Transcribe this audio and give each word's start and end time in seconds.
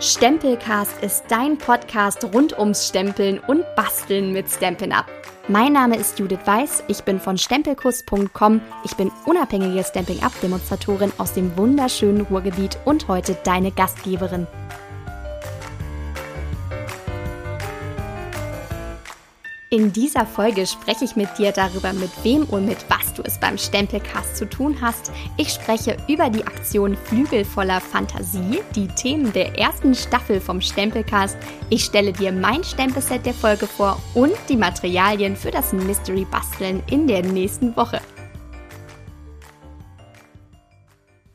Stempelcast 0.00 1.02
ist 1.02 1.24
dein 1.26 1.58
Podcast 1.58 2.24
rund 2.32 2.56
ums 2.56 2.86
Stempeln 2.86 3.40
und 3.40 3.64
Basteln 3.74 4.32
mit 4.32 4.48
Stampin' 4.48 4.92
Up. 4.92 5.06
Mein 5.48 5.72
Name 5.72 5.96
ist 5.96 6.20
Judith 6.20 6.38
Weiß, 6.44 6.84
ich 6.86 7.02
bin 7.02 7.18
von 7.18 7.36
stempelkurs.com, 7.36 8.60
ich 8.84 8.94
bin 8.94 9.10
unabhängige 9.26 9.82
Stamping 9.82 10.22
Up 10.22 10.30
Demonstratorin 10.40 11.10
aus 11.18 11.32
dem 11.32 11.56
wunderschönen 11.56 12.20
Ruhrgebiet 12.20 12.78
und 12.84 13.08
heute 13.08 13.36
deine 13.42 13.72
Gastgeberin. 13.72 14.46
In 19.70 19.92
dieser 19.92 20.24
Folge 20.24 20.66
spreche 20.66 21.04
ich 21.04 21.14
mit 21.14 21.28
dir 21.36 21.52
darüber, 21.52 21.92
mit 21.92 22.10
wem 22.22 22.44
und 22.44 22.64
mit 22.64 22.78
was 22.88 23.12
du 23.12 23.22
es 23.22 23.38
beim 23.38 23.58
Stempelcast 23.58 24.34
zu 24.34 24.48
tun 24.48 24.78
hast. 24.80 25.12
Ich 25.36 25.50
spreche 25.50 25.98
über 26.08 26.30
die 26.30 26.46
Aktion 26.46 26.96
Flügel 26.96 27.44
voller 27.44 27.78
Fantasie, 27.78 28.60
die 28.74 28.88
Themen 28.88 29.30
der 29.34 29.58
ersten 29.58 29.94
Staffel 29.94 30.40
vom 30.40 30.62
Stempelcast. 30.62 31.36
Ich 31.68 31.84
stelle 31.84 32.14
dir 32.14 32.32
mein 32.32 32.64
Stempelset 32.64 33.26
der 33.26 33.34
Folge 33.34 33.66
vor 33.66 34.00
und 34.14 34.32
die 34.48 34.56
Materialien 34.56 35.36
für 35.36 35.50
das 35.50 35.74
Mystery 35.74 36.24
Basteln 36.24 36.82
in 36.90 37.06
der 37.06 37.22
nächsten 37.22 37.76
Woche. 37.76 38.00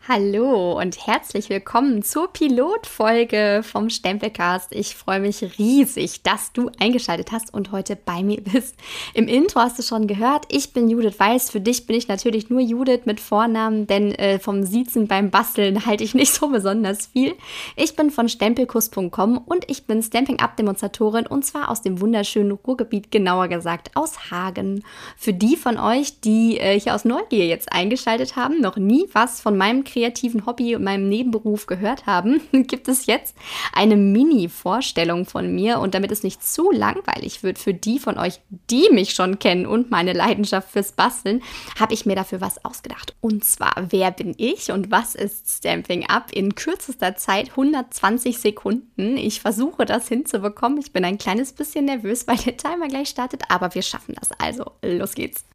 Hallo 0.06 0.78
und 0.78 1.08
herzlich 1.08 1.50
willkommen 1.50 2.04
zur 2.04 2.28
Pilotfolge 2.28 3.62
vom 3.64 3.90
Stempelcast. 3.90 4.76
Ich 4.76 4.98
freue 4.98 5.22
mich 5.22 5.58
riesig, 5.58 6.24
dass 6.24 6.52
du 6.52 6.70
eingeschaltet 6.78 7.32
hast 7.32 7.54
und 7.54 7.72
heute 7.72 7.96
bei 7.96 8.22
mir 8.22 8.42
bist. 8.42 8.76
Im 9.14 9.30
Intro 9.30 9.62
hast 9.62 9.80
du 9.80 9.82
schon 9.82 10.08
gehört, 10.08 10.44
ich 10.50 10.74
bin 10.74 10.90
Judith 10.90 11.18
Weiß. 11.20 11.52
Für 11.52 11.62
dich 11.62 11.88
bin 11.88 11.96
ich 11.96 12.10
natürlich 12.10 12.50
nur 12.50 12.60
Judith 12.60 13.06
mit 13.06 13.22
Vornamen, 13.22 13.88
denn 13.88 14.14
äh, 14.16 14.40
vom 14.40 14.64
Siezen 14.64 15.08
beim 15.08 15.32
Basteln 15.32 15.86
halte 15.86 16.04
ich 16.04 16.14
nicht 16.14 16.34
so 16.34 16.50
besonders 16.50 17.06
viel. 17.06 17.36
Ich 17.78 17.96
bin 17.96 18.12
von 18.12 18.28
stempelkuss.com 18.28 19.38
und 19.38 19.72
ich 19.72 19.86
bin 19.86 20.04
Stamping 20.04 20.42
Up 20.42 20.58
Demonstratorin 20.58 21.28
und 21.28 21.46
zwar 21.46 21.72
aus 21.72 21.82
dem 21.82 22.02
wunderschönen 22.02 22.52
Ruhrgebiet, 22.52 23.10
genauer 23.10 23.48
gesagt 23.48 23.92
aus 23.96 24.30
Hagen. 24.32 24.84
Für 25.16 25.32
die 25.32 25.56
von 25.56 25.80
euch, 25.80 26.20
die 26.20 26.58
äh, 26.58 26.78
hier 26.78 26.94
aus 26.94 27.06
Neugier 27.06 27.48
jetzt 27.48 27.72
eingeschaltet 27.72 28.36
haben, 28.36 28.60
noch 28.60 28.76
nie 28.76 29.08
was 29.14 29.40
von 29.40 29.56
meinem 29.56 29.86
kreativen 29.94 30.46
Hobby 30.46 30.76
und 30.76 30.84
meinem 30.84 31.08
Nebenberuf 31.08 31.68
gehört 31.68 32.06
haben, 32.06 32.42
gibt 32.52 32.88
es 32.88 33.06
jetzt 33.06 33.36
eine 33.74 33.96
Mini-Vorstellung 33.96 35.26
von 35.26 35.54
mir. 35.54 35.80
Und 35.80 35.94
damit 35.94 36.12
es 36.12 36.24
nicht 36.24 36.44
zu 36.44 36.72
langweilig 36.72 37.44
wird 37.44 37.60
für 37.60 37.74
die 37.74 38.00
von 38.00 38.18
euch, 38.18 38.40
die 38.70 38.90
mich 38.92 39.14
schon 39.14 39.40
kennen 39.40 39.66
und 39.66 39.92
meine 39.92 40.14
Leidenschaft 40.14 40.72
fürs 40.72 40.94
Basteln, 40.94 41.42
habe 41.80 41.94
ich 41.94 42.06
mir 42.06 42.16
dafür 42.16 42.42
was 42.42 42.64
ausgedacht. 42.66 43.16
Und 43.22 43.46
zwar, 43.46 43.88
wer 43.90 44.12
bin 44.12 44.34
ich 44.38 44.72
und 44.72 44.92
was 44.92 45.16
ist 45.16 45.58
Stamping 45.58 46.08
Up 46.08 46.32
in 46.32 46.56
kürzester 46.56 47.16
Zeit 47.16 47.52
120 47.52 48.40
Sekunden. 48.40 49.18
Ich 49.18 49.42
versuche 49.42 49.86
das 49.86 50.08
hinzubekommen. 50.08 50.80
Ich 50.80 50.92
bin 50.92 51.06
ein 51.06 51.18
kleines 51.18 51.54
bisschen 51.54 51.86
nervös, 51.86 52.28
weil 52.28 52.38
der 52.38 52.58
Timer 52.58 52.88
gleich 52.88 53.10
startet, 53.10 53.44
aber 53.50 53.76
wir 53.76 53.84
schaffen 53.84 54.16
das. 54.20 54.32
Also, 54.40 54.72
los 54.82 55.14
geht's. 55.14 55.46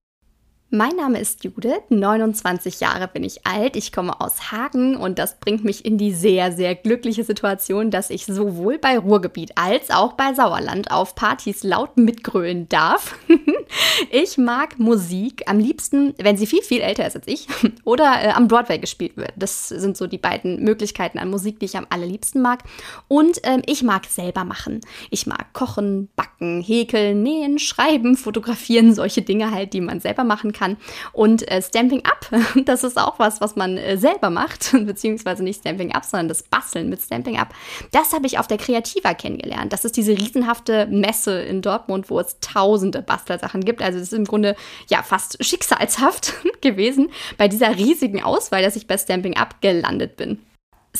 Mein 0.70 0.96
Name 0.96 1.18
ist 1.18 1.44
Judith, 1.44 1.80
29 1.88 2.80
Jahre 2.80 3.08
bin 3.08 3.24
ich 3.24 3.46
alt, 3.46 3.74
ich 3.74 3.90
komme 3.90 4.20
aus 4.20 4.52
Hagen 4.52 4.98
und 4.98 5.18
das 5.18 5.40
bringt 5.40 5.64
mich 5.64 5.86
in 5.86 5.96
die 5.96 6.12
sehr, 6.12 6.52
sehr 6.52 6.74
glückliche 6.74 7.24
Situation, 7.24 7.90
dass 7.90 8.10
ich 8.10 8.26
sowohl 8.26 8.76
bei 8.76 8.98
Ruhrgebiet 8.98 9.52
als 9.54 9.88
auch 9.90 10.12
bei 10.12 10.34
Sauerland 10.34 10.90
auf 10.90 11.14
Partys 11.14 11.62
laut 11.62 11.96
mitgrölen 11.96 12.68
darf. 12.68 13.16
ich 14.10 14.36
mag 14.36 14.78
Musik 14.78 15.44
am 15.46 15.58
liebsten, 15.58 16.12
wenn 16.18 16.36
sie 16.36 16.46
viel, 16.46 16.60
viel 16.60 16.82
älter 16.82 17.06
ist 17.06 17.16
als 17.16 17.28
ich 17.28 17.46
oder 17.84 18.22
äh, 18.22 18.28
am 18.32 18.46
Broadway 18.46 18.78
gespielt 18.78 19.16
wird. 19.16 19.32
Das 19.36 19.70
sind 19.70 19.96
so 19.96 20.06
die 20.06 20.18
beiden 20.18 20.62
Möglichkeiten 20.62 21.18
an 21.18 21.30
Musik, 21.30 21.60
die 21.60 21.64
ich 21.64 21.78
am 21.78 21.86
allerliebsten 21.88 22.42
mag. 22.42 22.62
Und 23.08 23.40
ähm, 23.44 23.62
ich 23.64 23.82
mag 23.82 24.04
selber 24.04 24.44
machen. 24.44 24.82
Ich 25.08 25.26
mag 25.26 25.50
kochen, 25.54 26.10
backen, 26.14 26.60
häkeln, 26.60 27.22
nähen, 27.22 27.58
schreiben, 27.58 28.18
fotografieren, 28.18 28.94
solche 28.94 29.22
Dinge 29.22 29.50
halt, 29.50 29.72
die 29.72 29.80
man 29.80 30.00
selber 30.00 30.24
machen 30.24 30.52
kann 30.52 30.57
kann. 30.58 30.76
Und 31.12 31.48
äh, 31.50 31.62
Stamping 31.62 32.04
Up, 32.04 32.28
das 32.64 32.84
ist 32.84 32.98
auch 32.98 33.18
was, 33.18 33.40
was 33.40 33.56
man 33.56 33.76
äh, 33.76 33.96
selber 33.96 34.30
macht, 34.30 34.72
beziehungsweise 34.86 35.42
nicht 35.44 35.60
Stamping 35.60 35.94
Up, 35.94 36.04
sondern 36.04 36.28
das 36.28 36.42
Basteln 36.42 36.88
mit 36.88 37.00
Stamping 37.00 37.38
Up. 37.38 37.54
Das 37.92 38.12
habe 38.12 38.26
ich 38.26 38.38
auf 38.38 38.46
der 38.46 38.58
Kreativa 38.58 39.14
kennengelernt. 39.14 39.72
Das 39.72 39.84
ist 39.84 39.96
diese 39.96 40.12
riesenhafte 40.12 40.86
Messe 40.86 41.40
in 41.42 41.62
Dortmund, 41.62 42.10
wo 42.10 42.20
es 42.20 42.38
tausende 42.40 43.02
Bastelsachen 43.02 43.64
gibt. 43.64 43.82
Also 43.82 43.98
es 43.98 44.04
ist 44.04 44.12
im 44.12 44.24
Grunde 44.24 44.56
ja 44.88 45.02
fast 45.02 45.42
schicksalshaft 45.44 46.34
gewesen 46.60 47.10
bei 47.36 47.48
dieser 47.48 47.76
riesigen 47.76 48.22
Auswahl, 48.22 48.62
dass 48.62 48.76
ich 48.76 48.86
bei 48.86 48.98
Stamping 48.98 49.36
Up 49.36 49.60
gelandet 49.60 50.16
bin. 50.16 50.38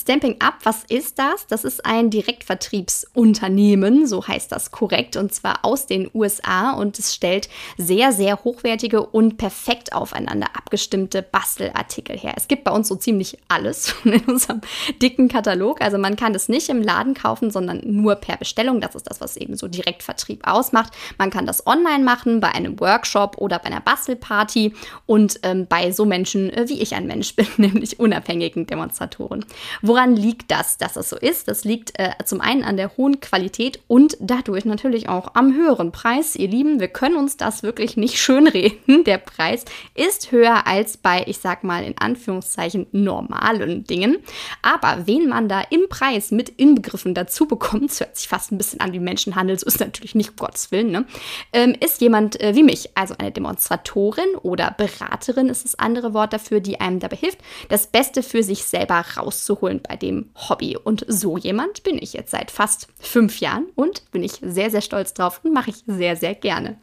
Stamping 0.01 0.37
Up, 0.41 0.55
was 0.63 0.85
ist 0.89 1.19
das? 1.19 1.47
Das 1.47 1.65
ist 1.65 1.85
ein 1.85 2.11
Direktvertriebsunternehmen, 2.11 4.07
so 4.07 4.27
heißt 4.27 4.53
das 4.53 4.71
korrekt, 4.71 5.17
und 5.17 5.35
zwar 5.35 5.65
aus 5.65 5.87
den 5.87 6.11
USA 6.15 6.73
und 6.73 6.99
es 6.99 7.15
stellt 7.15 7.49
sehr, 7.77 8.13
sehr 8.13 8.45
hochwertige 8.45 9.05
und 9.05 9.37
perfekt 9.39 9.93
aufeinander 9.93 10.49
abgestimmte 10.55 11.23
Bastelartikel 11.23 12.17
her. 12.17 12.35
Es 12.37 12.49
gibt 12.49 12.65
bei 12.65 12.71
uns 12.71 12.89
so 12.89 12.97
ziemlich 12.97 13.39
alles 13.49 13.95
in 14.05 14.21
unserem 14.25 14.61
dicken 15.03 15.29
Katalog. 15.29 15.81
Also 15.81 15.99
man 15.99 16.17
kann 16.17 16.33
das 16.33 16.49
nicht 16.49 16.69
im 16.69 16.83
Laden 16.83 17.15
kaufen, 17.15 17.51
sondern 17.51 17.81
nur 17.85 18.17
per 18.17 18.37
Bestellung. 18.37 18.81
Das 18.81 18.95
ist 18.95 19.11
das, 19.11 19.21
was 19.21 19.37
eben 19.37 19.57
so 19.57 19.69
Direktvertrieb 19.69 20.47
ausmacht. 20.47 20.93
Man 21.19 21.31
kann 21.31 21.47
das 21.47 21.67
online 21.67 22.05
machen, 22.05 22.41
bei 22.41 22.49
einem 22.49 22.79
Workshop 22.81 23.39
oder 23.39 23.59
bei 23.59 23.67
einer 23.67 23.81
Bastelparty 23.81 24.75
und 25.07 25.41
ähm, 25.43 25.67
bei 25.69 25.93
so 25.93 26.05
Menschen, 26.05 26.51
äh, 26.51 26.69
wie 26.69 26.81
ich 26.81 26.95
ein 26.95 27.07
Mensch 27.07 27.35
bin, 27.37 27.47
nämlich 27.57 27.99
unabhängigen 27.99 28.67
Demonstratoren. 28.67 29.45
Woran 29.88 30.16
liegt 30.16 30.50
das, 30.50 30.76
dass 30.76 30.97
es 30.97 31.09
so 31.09 31.16
ist? 31.16 31.49
Das 31.49 31.65
liegt 31.65 31.99
äh, 31.99 32.10
zum 32.26 32.43
einen 32.43 32.62
an 32.62 32.76
der 32.76 32.94
hohen 32.99 33.21
Qualität 33.21 33.81
und 33.87 34.19
dadurch 34.21 34.66
natürlich 34.66 35.09
auch 35.09 35.31
am 35.32 35.54
höheren 35.54 35.93
Preis. 35.93 36.37
Ihr 36.37 36.49
Lieben, 36.49 36.78
wir 36.78 36.88
können 36.88 37.16
uns 37.16 37.38
das 37.38 37.62
wirklich 37.62 37.97
nicht 37.97 38.19
schönreden. 38.21 39.04
Der 39.04 39.16
Preis 39.16 39.65
ist 39.94 40.31
höher 40.31 40.66
als 40.66 40.99
bei, 40.99 41.25
ich 41.26 41.38
sag 41.38 41.65
mal 41.65 41.84
in 41.84 41.97
Anführungszeichen, 41.97 42.87
normalen 42.93 43.84
Dingen. 43.84 44.19
Aber 44.60 45.06
wen 45.06 45.26
man 45.26 45.49
da 45.49 45.62
im 45.71 45.88
Preis 45.88 46.32
mit 46.32 46.50
inbegriffen 46.50 47.15
dazu 47.15 47.47
bekommt, 47.47 47.91
das 47.91 48.00
hört 48.00 48.16
sich 48.19 48.28
fast 48.28 48.53
ein 48.53 48.59
bisschen 48.59 48.81
an 48.81 48.93
wie 48.93 49.00
Menschenhandel, 49.00 49.59
so 49.59 49.65
ist 49.65 49.81
natürlich 49.81 50.15
nicht 50.15 50.32
um 50.32 50.37
Gottes 50.37 50.70
Willen, 50.70 50.91
ne? 50.91 51.06
ähm, 51.55 51.75
ist 51.81 52.03
jemand 52.03 52.38
äh, 52.43 52.55
wie 52.55 52.62
mich, 52.62 52.91
also 52.94 53.15
eine 53.16 53.32
Demonstratorin 53.32 54.34
oder 54.43 54.70
Beraterin 54.70 55.49
ist 55.49 55.65
das 55.65 55.78
andere 55.78 56.12
Wort 56.12 56.34
dafür, 56.34 56.60
die 56.60 56.78
einem 56.78 57.00
dabei 57.00 57.16
hilft, 57.16 57.38
das 57.70 57.87
Beste 57.87 58.22
für 58.22 58.43
sich 58.43 58.65
selber 58.65 59.03
rauszuholen 59.16 59.78
rausholen 59.78 59.83
bei 59.83 59.97
dem 59.97 60.31
Hobby. 60.49 60.77
Und 60.77 61.05
so 61.09 61.37
jemand 61.37 61.83
bin 61.83 61.99
ich 62.00 62.12
jetzt 62.12 62.31
seit 62.31 62.50
fast 62.50 62.89
fünf 63.00 63.41
Jahren 63.41 63.66
und 63.75 64.11
bin 64.11 64.22
ich 64.22 64.41
sehr, 64.43 64.71
sehr 64.71 64.83
stolz 64.83 65.15
drauf 65.15 65.41
und 65.44 65.53
mache 65.53 65.71
ich 65.71 65.84
sehr, 65.87 66.16
sehr 66.16 66.34
gerne. 66.34 66.78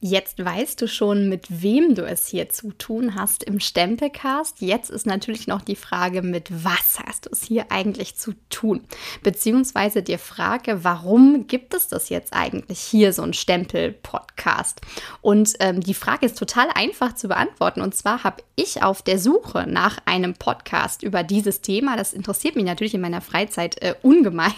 Jetzt 0.00 0.44
weißt 0.44 0.80
du 0.80 0.86
schon, 0.86 1.28
mit 1.28 1.46
wem 1.60 1.96
du 1.96 2.06
es 2.06 2.28
hier 2.28 2.48
zu 2.50 2.70
tun 2.70 3.16
hast 3.16 3.42
im 3.42 3.58
Stempelcast. 3.58 4.60
Jetzt 4.60 4.90
ist 4.90 5.06
natürlich 5.06 5.48
noch 5.48 5.60
die 5.60 5.74
Frage, 5.74 6.22
mit 6.22 6.50
was 6.50 7.00
hast 7.04 7.26
du 7.26 7.30
es 7.32 7.42
hier 7.42 7.72
eigentlich 7.72 8.14
zu 8.14 8.34
tun? 8.48 8.82
Beziehungsweise 9.24 10.04
die 10.04 10.16
Frage, 10.16 10.84
warum 10.84 11.48
gibt 11.48 11.74
es 11.74 11.88
das 11.88 12.10
jetzt 12.10 12.32
eigentlich 12.32 12.78
hier, 12.78 13.12
so 13.12 13.22
ein 13.22 13.34
Stempel-Podcast? 13.34 14.82
Und 15.20 15.54
ähm, 15.58 15.80
die 15.80 15.94
Frage 15.94 16.26
ist 16.26 16.38
total 16.38 16.68
einfach 16.76 17.16
zu 17.16 17.26
beantworten. 17.26 17.80
Und 17.80 17.96
zwar 17.96 18.22
habe 18.22 18.44
ich 18.54 18.84
auf 18.84 19.02
der 19.02 19.18
Suche 19.18 19.66
nach 19.66 19.98
einem 20.04 20.34
Podcast 20.34 21.02
über 21.02 21.24
dieses 21.24 21.60
Thema, 21.60 21.96
das 21.96 22.12
interessiert 22.12 22.54
mich 22.54 22.64
natürlich 22.64 22.94
in 22.94 23.00
meiner 23.00 23.20
Freizeit 23.20 23.82
äh, 23.82 23.96
ungemein. 24.02 24.52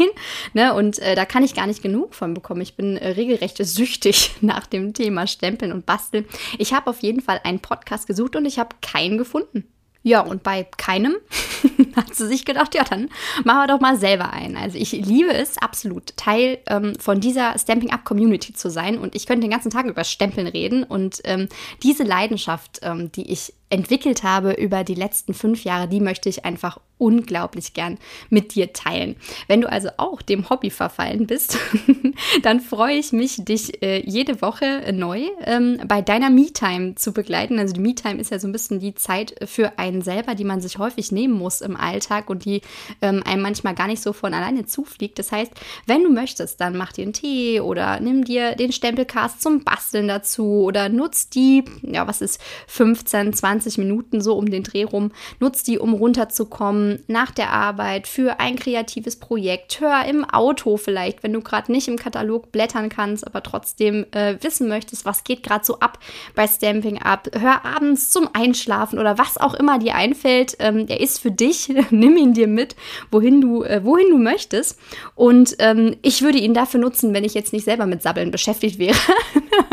Ne? 0.53 0.75
Und 0.75 0.99
äh, 0.99 1.15
da 1.15 1.25
kann 1.25 1.45
ich 1.45 1.55
gar 1.55 1.67
nicht 1.67 1.83
genug 1.83 2.15
von 2.15 2.35
bekommen. 2.35 2.61
Ich 2.61 2.75
bin 2.75 2.99
äh, 2.99 3.13
regelrecht 3.13 3.57
süchtig 3.57 4.33
nach 4.43 4.67
dem 4.67 4.93
Thema 4.93 5.30
Stempeln 5.31 5.73
und 5.73 5.87
Basteln. 5.87 6.27
Ich 6.59 6.73
habe 6.73 6.91
auf 6.91 7.01
jeden 7.01 7.21
Fall 7.21 7.41
einen 7.45 7.61
Podcast 7.61 8.07
gesucht 8.07 8.37
und 8.37 8.45
ich 8.45 8.59
habe 8.59 8.77
keinen 8.81 9.19
gefunden. 9.19 9.65
Ja, 10.03 10.21
und 10.23 10.43
bei 10.43 10.65
keinem 10.65 11.17
hat 11.97 12.15
sie 12.15 12.27
sich 12.27 12.47
gedacht, 12.47 12.75
ja, 12.75 12.85
dann 12.85 13.11
machen 13.45 13.61
wir 13.61 13.67
doch 13.67 13.81
mal 13.81 13.99
selber 13.99 14.33
einen. 14.33 14.57
Also 14.57 14.79
ich 14.79 14.93
liebe 14.93 15.33
es 15.33 15.59
absolut, 15.59 16.17
Teil 16.17 16.59
ähm, 16.69 16.95
von 16.99 17.21
dieser 17.21 17.59
Stamping 17.59 17.91
Up 17.91 18.05
Community 18.05 18.55
zu 18.55 18.71
sein 18.71 18.99
und 18.99 19.15
ich 19.15 19.27
könnte 19.27 19.43
den 19.43 19.51
ganzen 19.51 19.71
Tag 19.71 19.85
über 19.87 20.05
Stempeln 20.05 20.47
reden 20.47 20.85
und 20.85 21.21
ähm, 21.25 21.49
diese 21.83 22.05
Leidenschaft, 22.05 22.81
ähm, 22.83 23.13
die 23.13 23.31
ich 23.31 23.53
entwickelt 23.71 24.25
habe 24.25 24.53
über 24.53 24.85
die 24.85 24.95
letzten 24.95 25.33
fünf 25.33 25.65
Jahre, 25.65 25.89
die 25.89 26.01
möchte 26.01 26.29
ich 26.29 26.45
einfach 26.45 26.79
unglaublich 26.99 27.73
gern 27.73 27.99
mit 28.29 28.55
dir 28.55 28.73
teilen. 28.73 29.17
Wenn 29.49 29.63
du 29.63 29.73
also 29.73 29.89
auch 29.97 30.21
dem 30.21 30.51
Hobby 30.51 30.71
verfallen 30.71 31.27
bist, 31.27 31.59
dann 32.43 32.61
freue 32.61 32.97
ich 32.97 33.13
mich, 33.13 33.43
dich 33.45 33.83
äh, 33.83 34.03
jede 34.05 34.43
Woche 34.43 34.93
neu 34.93 35.23
ähm, 35.47 35.79
bei 35.87 36.03
deiner 36.03 36.29
Me-Time 36.29 36.97
zu 36.97 37.13
begleiten. 37.13 37.59
Also 37.59 37.73
die 37.73 37.81
Me-Time 37.81 38.21
ist 38.21 38.31
ja 38.31 38.39
so 38.39 38.47
ein 38.47 38.53
bisschen 38.53 38.81
die 38.81 38.95
Zeit 38.95 39.35
für 39.47 39.79
einen 39.79 40.03
selber, 40.03 40.35
die 40.35 40.45
man 40.45 40.61
sich 40.61 40.77
häufig 40.77 41.11
nehmen 41.11 41.35
muss 41.35 41.63
im 41.63 41.77
Alltag 41.77 42.29
und 42.29 42.45
die 42.45 42.61
ähm, 43.01 43.23
einem 43.25 43.43
manchmal 43.43 43.75
gar 43.75 43.87
nicht 43.87 44.03
so 44.03 44.13
von 44.13 44.35
alleine 44.35 44.67
zufliegt. 44.67 45.19
Das 45.19 45.33
heißt, 45.33 45.53
wenn 45.87 46.03
du 46.05 46.11
möchtest, 46.11 46.61
dann 46.61 46.77
mach 46.77 46.93
dir 46.93 47.05
einen 47.05 47.15
Tee 47.15 47.61
oder 47.61 47.99
nimm 48.01 48.25
dir 48.25 48.57
den 48.57 48.73
Stempelcast 48.73 49.41
zum 49.41 49.65
Basteln 49.65 50.07
dazu 50.07 50.65
oder 50.65 50.91
nutz 50.91 51.31
die, 51.31 51.65
ja, 51.83 52.07
was 52.07 52.21
ist 52.21 52.41
15, 52.67 53.33
20 53.33 53.60
20 53.61 53.79
Minuten 53.79 54.21
so 54.21 54.37
um 54.37 54.51
den 54.51 54.63
Dreh 54.63 54.85
rum. 54.85 55.13
Nutz 55.39 55.63
die, 55.63 55.79
um 55.79 55.93
runterzukommen 55.93 57.03
nach 57.09 57.31
der 57.31 57.53
Arbeit 57.53 58.07
für 58.07 58.41
ein 58.41 58.57
kreatives 58.57 59.17
Projekt. 59.17 59.81
Hör 59.81 60.05
im 60.07 60.25
Auto 60.25 60.77
vielleicht, 60.77 61.23
wenn 61.23 61.33
du 61.33 61.41
gerade 61.41 61.71
nicht 61.71 61.89
im 61.89 61.97
Katalog 61.97 62.53
blättern 62.53 62.89
kannst, 62.89 63.27
aber 63.27 63.43
trotzdem 63.43 64.07
äh, 64.13 64.37
wissen 64.41 64.69
möchtest, 64.69 65.05
was 65.05 65.25
geht 65.25 65.43
gerade 65.43 65.65
so 65.65 65.79
ab 65.81 65.99
bei 66.35 66.47
Stamping 66.47 67.03
Up. 67.03 67.29
Hör 67.39 67.65
abends 67.65 68.11
zum 68.11 68.29
Einschlafen 68.33 68.99
oder 68.99 69.19
was 69.19 69.37
auch 69.37 69.55
immer 69.55 69.79
dir 69.79 69.95
einfällt. 69.95 70.57
Ähm, 70.59 70.87
er 70.89 71.01
ist 71.01 71.21
für 71.21 71.31
dich. 71.31 71.73
Nimm 71.91 72.17
ihn 72.17 72.33
dir 72.33 72.49
mit, 72.49 72.77
wohin 73.11 73.41
du, 73.41 73.63
äh, 73.63 73.85
wohin 73.85 74.11
du 74.11 74.19
möchtest. 74.19 74.79
Und 75.15 75.57
ähm, 75.59 75.97
ich 76.03 76.23
würde 76.23 76.39
ihn 76.39 76.55
dafür 76.55 76.81
nutzen, 76.81 77.13
wenn 77.13 77.25
ich 77.25 77.35
jetzt 77.35 77.53
nicht 77.53 77.65
selber 77.65 77.87
mit 77.87 78.03
Sabbeln 78.03 78.31
beschäftigt 78.31 78.79
wäre. 78.79 78.97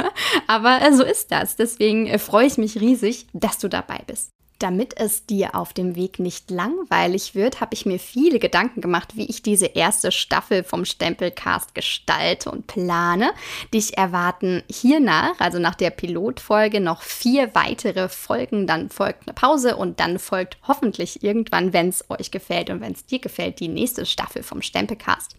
Aber 0.47 0.81
äh, 0.81 0.93
so 0.93 1.03
ist 1.03 1.31
das. 1.31 1.55
Deswegen 1.55 2.07
äh, 2.07 2.19
freue 2.19 2.47
ich 2.47 2.57
mich 2.57 2.79
riesig, 2.79 3.27
dass 3.33 3.57
du 3.57 3.67
dabei 3.67 4.01
bist. 4.05 4.31
Damit 4.59 4.99
es 4.99 5.25
dir 5.25 5.53
auf 5.53 5.71
dem 5.71 5.95
Weg 5.95 6.17
nicht 6.17 6.49
langweilig 6.49 7.35
wird, 7.35 7.61
habe 7.61 7.75
ich 7.75 7.85
mir 7.85 7.99
viele 7.99 8.39
Gedanken 8.39 8.81
gemacht, 8.81 9.15
wie 9.15 9.25
ich 9.25 9.43
diese 9.43 9.67
erste 9.67 10.11
Staffel 10.11 10.63
vom 10.63 10.83
Stempelcast 10.83 11.75
gestalte 11.75 12.49
und 12.49 12.65
plane. 12.65 13.33
Dich 13.71 13.97
erwarten 13.97 14.63
hiernach, 14.67 15.35
also 15.39 15.59
nach 15.59 15.75
der 15.75 15.91
Pilotfolge, 15.91 16.79
noch 16.79 17.03
vier 17.03 17.53
weitere 17.53 18.09
Folgen. 18.09 18.65
Dann 18.65 18.89
folgt 18.89 19.27
eine 19.27 19.35
Pause 19.35 19.75
und 19.75 19.99
dann 19.99 20.17
folgt 20.17 20.57
hoffentlich 20.67 21.23
irgendwann, 21.23 21.71
wenn 21.71 21.89
es 21.89 22.09
euch 22.09 22.31
gefällt 22.31 22.71
und 22.71 22.81
wenn 22.81 22.93
es 22.93 23.05
dir 23.05 23.19
gefällt, 23.19 23.59
die 23.59 23.67
nächste 23.67 24.07
Staffel 24.07 24.41
vom 24.41 24.63
Stempelcast. 24.63 25.35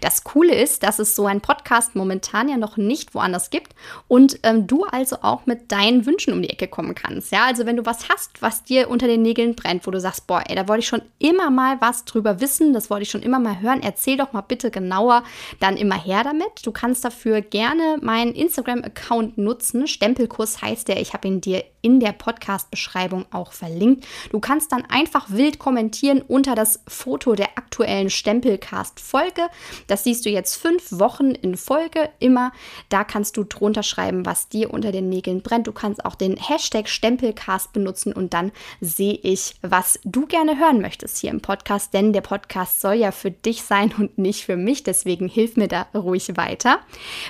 Das 0.00 0.24
Coole 0.24 0.54
ist, 0.54 0.82
dass 0.82 0.98
es 0.98 1.14
so 1.14 1.26
ein 1.26 1.40
Podcast 1.40 1.94
momentan 1.94 2.48
ja 2.48 2.56
noch 2.56 2.76
nicht 2.76 3.14
woanders 3.14 3.50
gibt 3.50 3.74
und 4.08 4.38
ähm, 4.42 4.66
du 4.66 4.84
also 4.84 5.18
auch 5.22 5.46
mit 5.46 5.72
deinen 5.72 6.06
Wünschen 6.06 6.32
um 6.32 6.42
die 6.42 6.50
Ecke 6.50 6.68
kommen 6.68 6.94
kannst. 6.94 7.32
Ja, 7.32 7.46
also 7.46 7.66
wenn 7.66 7.76
du 7.76 7.86
was 7.86 8.08
hast, 8.08 8.40
was 8.40 8.59
dir 8.64 8.90
unter 8.90 9.06
den 9.06 9.22
Nägeln 9.22 9.54
brennt, 9.54 9.86
wo 9.86 9.90
du 9.90 10.00
sagst, 10.00 10.26
boah, 10.26 10.42
ey, 10.46 10.54
da 10.54 10.68
wollte 10.68 10.80
ich 10.80 10.88
schon 10.88 11.02
immer 11.18 11.50
mal 11.50 11.80
was 11.80 12.04
drüber 12.04 12.40
wissen, 12.40 12.72
das 12.72 12.90
wollte 12.90 13.02
ich 13.02 13.10
schon 13.10 13.22
immer 13.22 13.38
mal 13.38 13.60
hören, 13.60 13.82
erzähl 13.82 14.16
doch 14.16 14.32
mal 14.32 14.40
bitte 14.42 14.70
genauer, 14.70 15.24
dann 15.58 15.76
immer 15.76 16.00
her 16.00 16.24
damit. 16.24 16.64
Du 16.64 16.72
kannst 16.72 17.04
dafür 17.04 17.40
gerne 17.40 17.98
meinen 18.00 18.34
Instagram-Account 18.34 19.38
nutzen. 19.38 19.86
Stempelkurs 19.86 20.62
heißt 20.62 20.88
der, 20.88 21.00
ich 21.00 21.12
habe 21.12 21.28
ihn 21.28 21.40
dir 21.40 21.64
in 21.82 22.00
der 22.00 22.12
Podcast-Beschreibung 22.12 23.26
auch 23.30 23.52
verlinkt. 23.52 24.06
Du 24.30 24.40
kannst 24.40 24.72
dann 24.72 24.84
einfach 24.84 25.30
wild 25.30 25.58
kommentieren 25.58 26.22
unter 26.22 26.54
das 26.54 26.80
Foto 26.86 27.34
der 27.34 27.56
aktuellen 27.56 28.10
Stempelcast-Folge. 28.10 29.48
Das 29.86 30.04
siehst 30.04 30.26
du 30.26 30.30
jetzt 30.30 30.56
fünf 30.56 30.92
Wochen 30.92 31.30
in 31.30 31.56
Folge 31.56 32.10
immer. 32.18 32.52
Da 32.88 33.04
kannst 33.04 33.36
du 33.36 33.44
drunter 33.44 33.82
schreiben, 33.82 34.26
was 34.26 34.48
dir 34.48 34.72
unter 34.72 34.92
den 34.92 35.08
Nägeln 35.08 35.42
brennt. 35.42 35.66
Du 35.66 35.72
kannst 35.72 36.04
auch 36.04 36.14
den 36.14 36.36
Hashtag 36.36 36.88
Stempelcast 36.88 37.72
benutzen 37.72 38.12
und 38.12 38.34
dann 38.34 38.49
sehe 38.80 39.18
ich, 39.22 39.54
was 39.62 39.98
du 40.04 40.26
gerne 40.26 40.58
hören 40.58 40.80
möchtest 40.80 41.18
hier 41.18 41.30
im 41.30 41.40
Podcast, 41.40 41.94
denn 41.94 42.12
der 42.12 42.20
Podcast 42.20 42.80
soll 42.80 42.94
ja 42.94 43.12
für 43.12 43.30
dich 43.30 43.62
sein 43.62 43.92
und 43.96 44.18
nicht 44.18 44.44
für 44.44 44.56
mich. 44.56 44.82
Deswegen 44.82 45.28
hilf 45.28 45.56
mir 45.56 45.68
da 45.68 45.86
ruhig 45.94 46.36
weiter. 46.36 46.80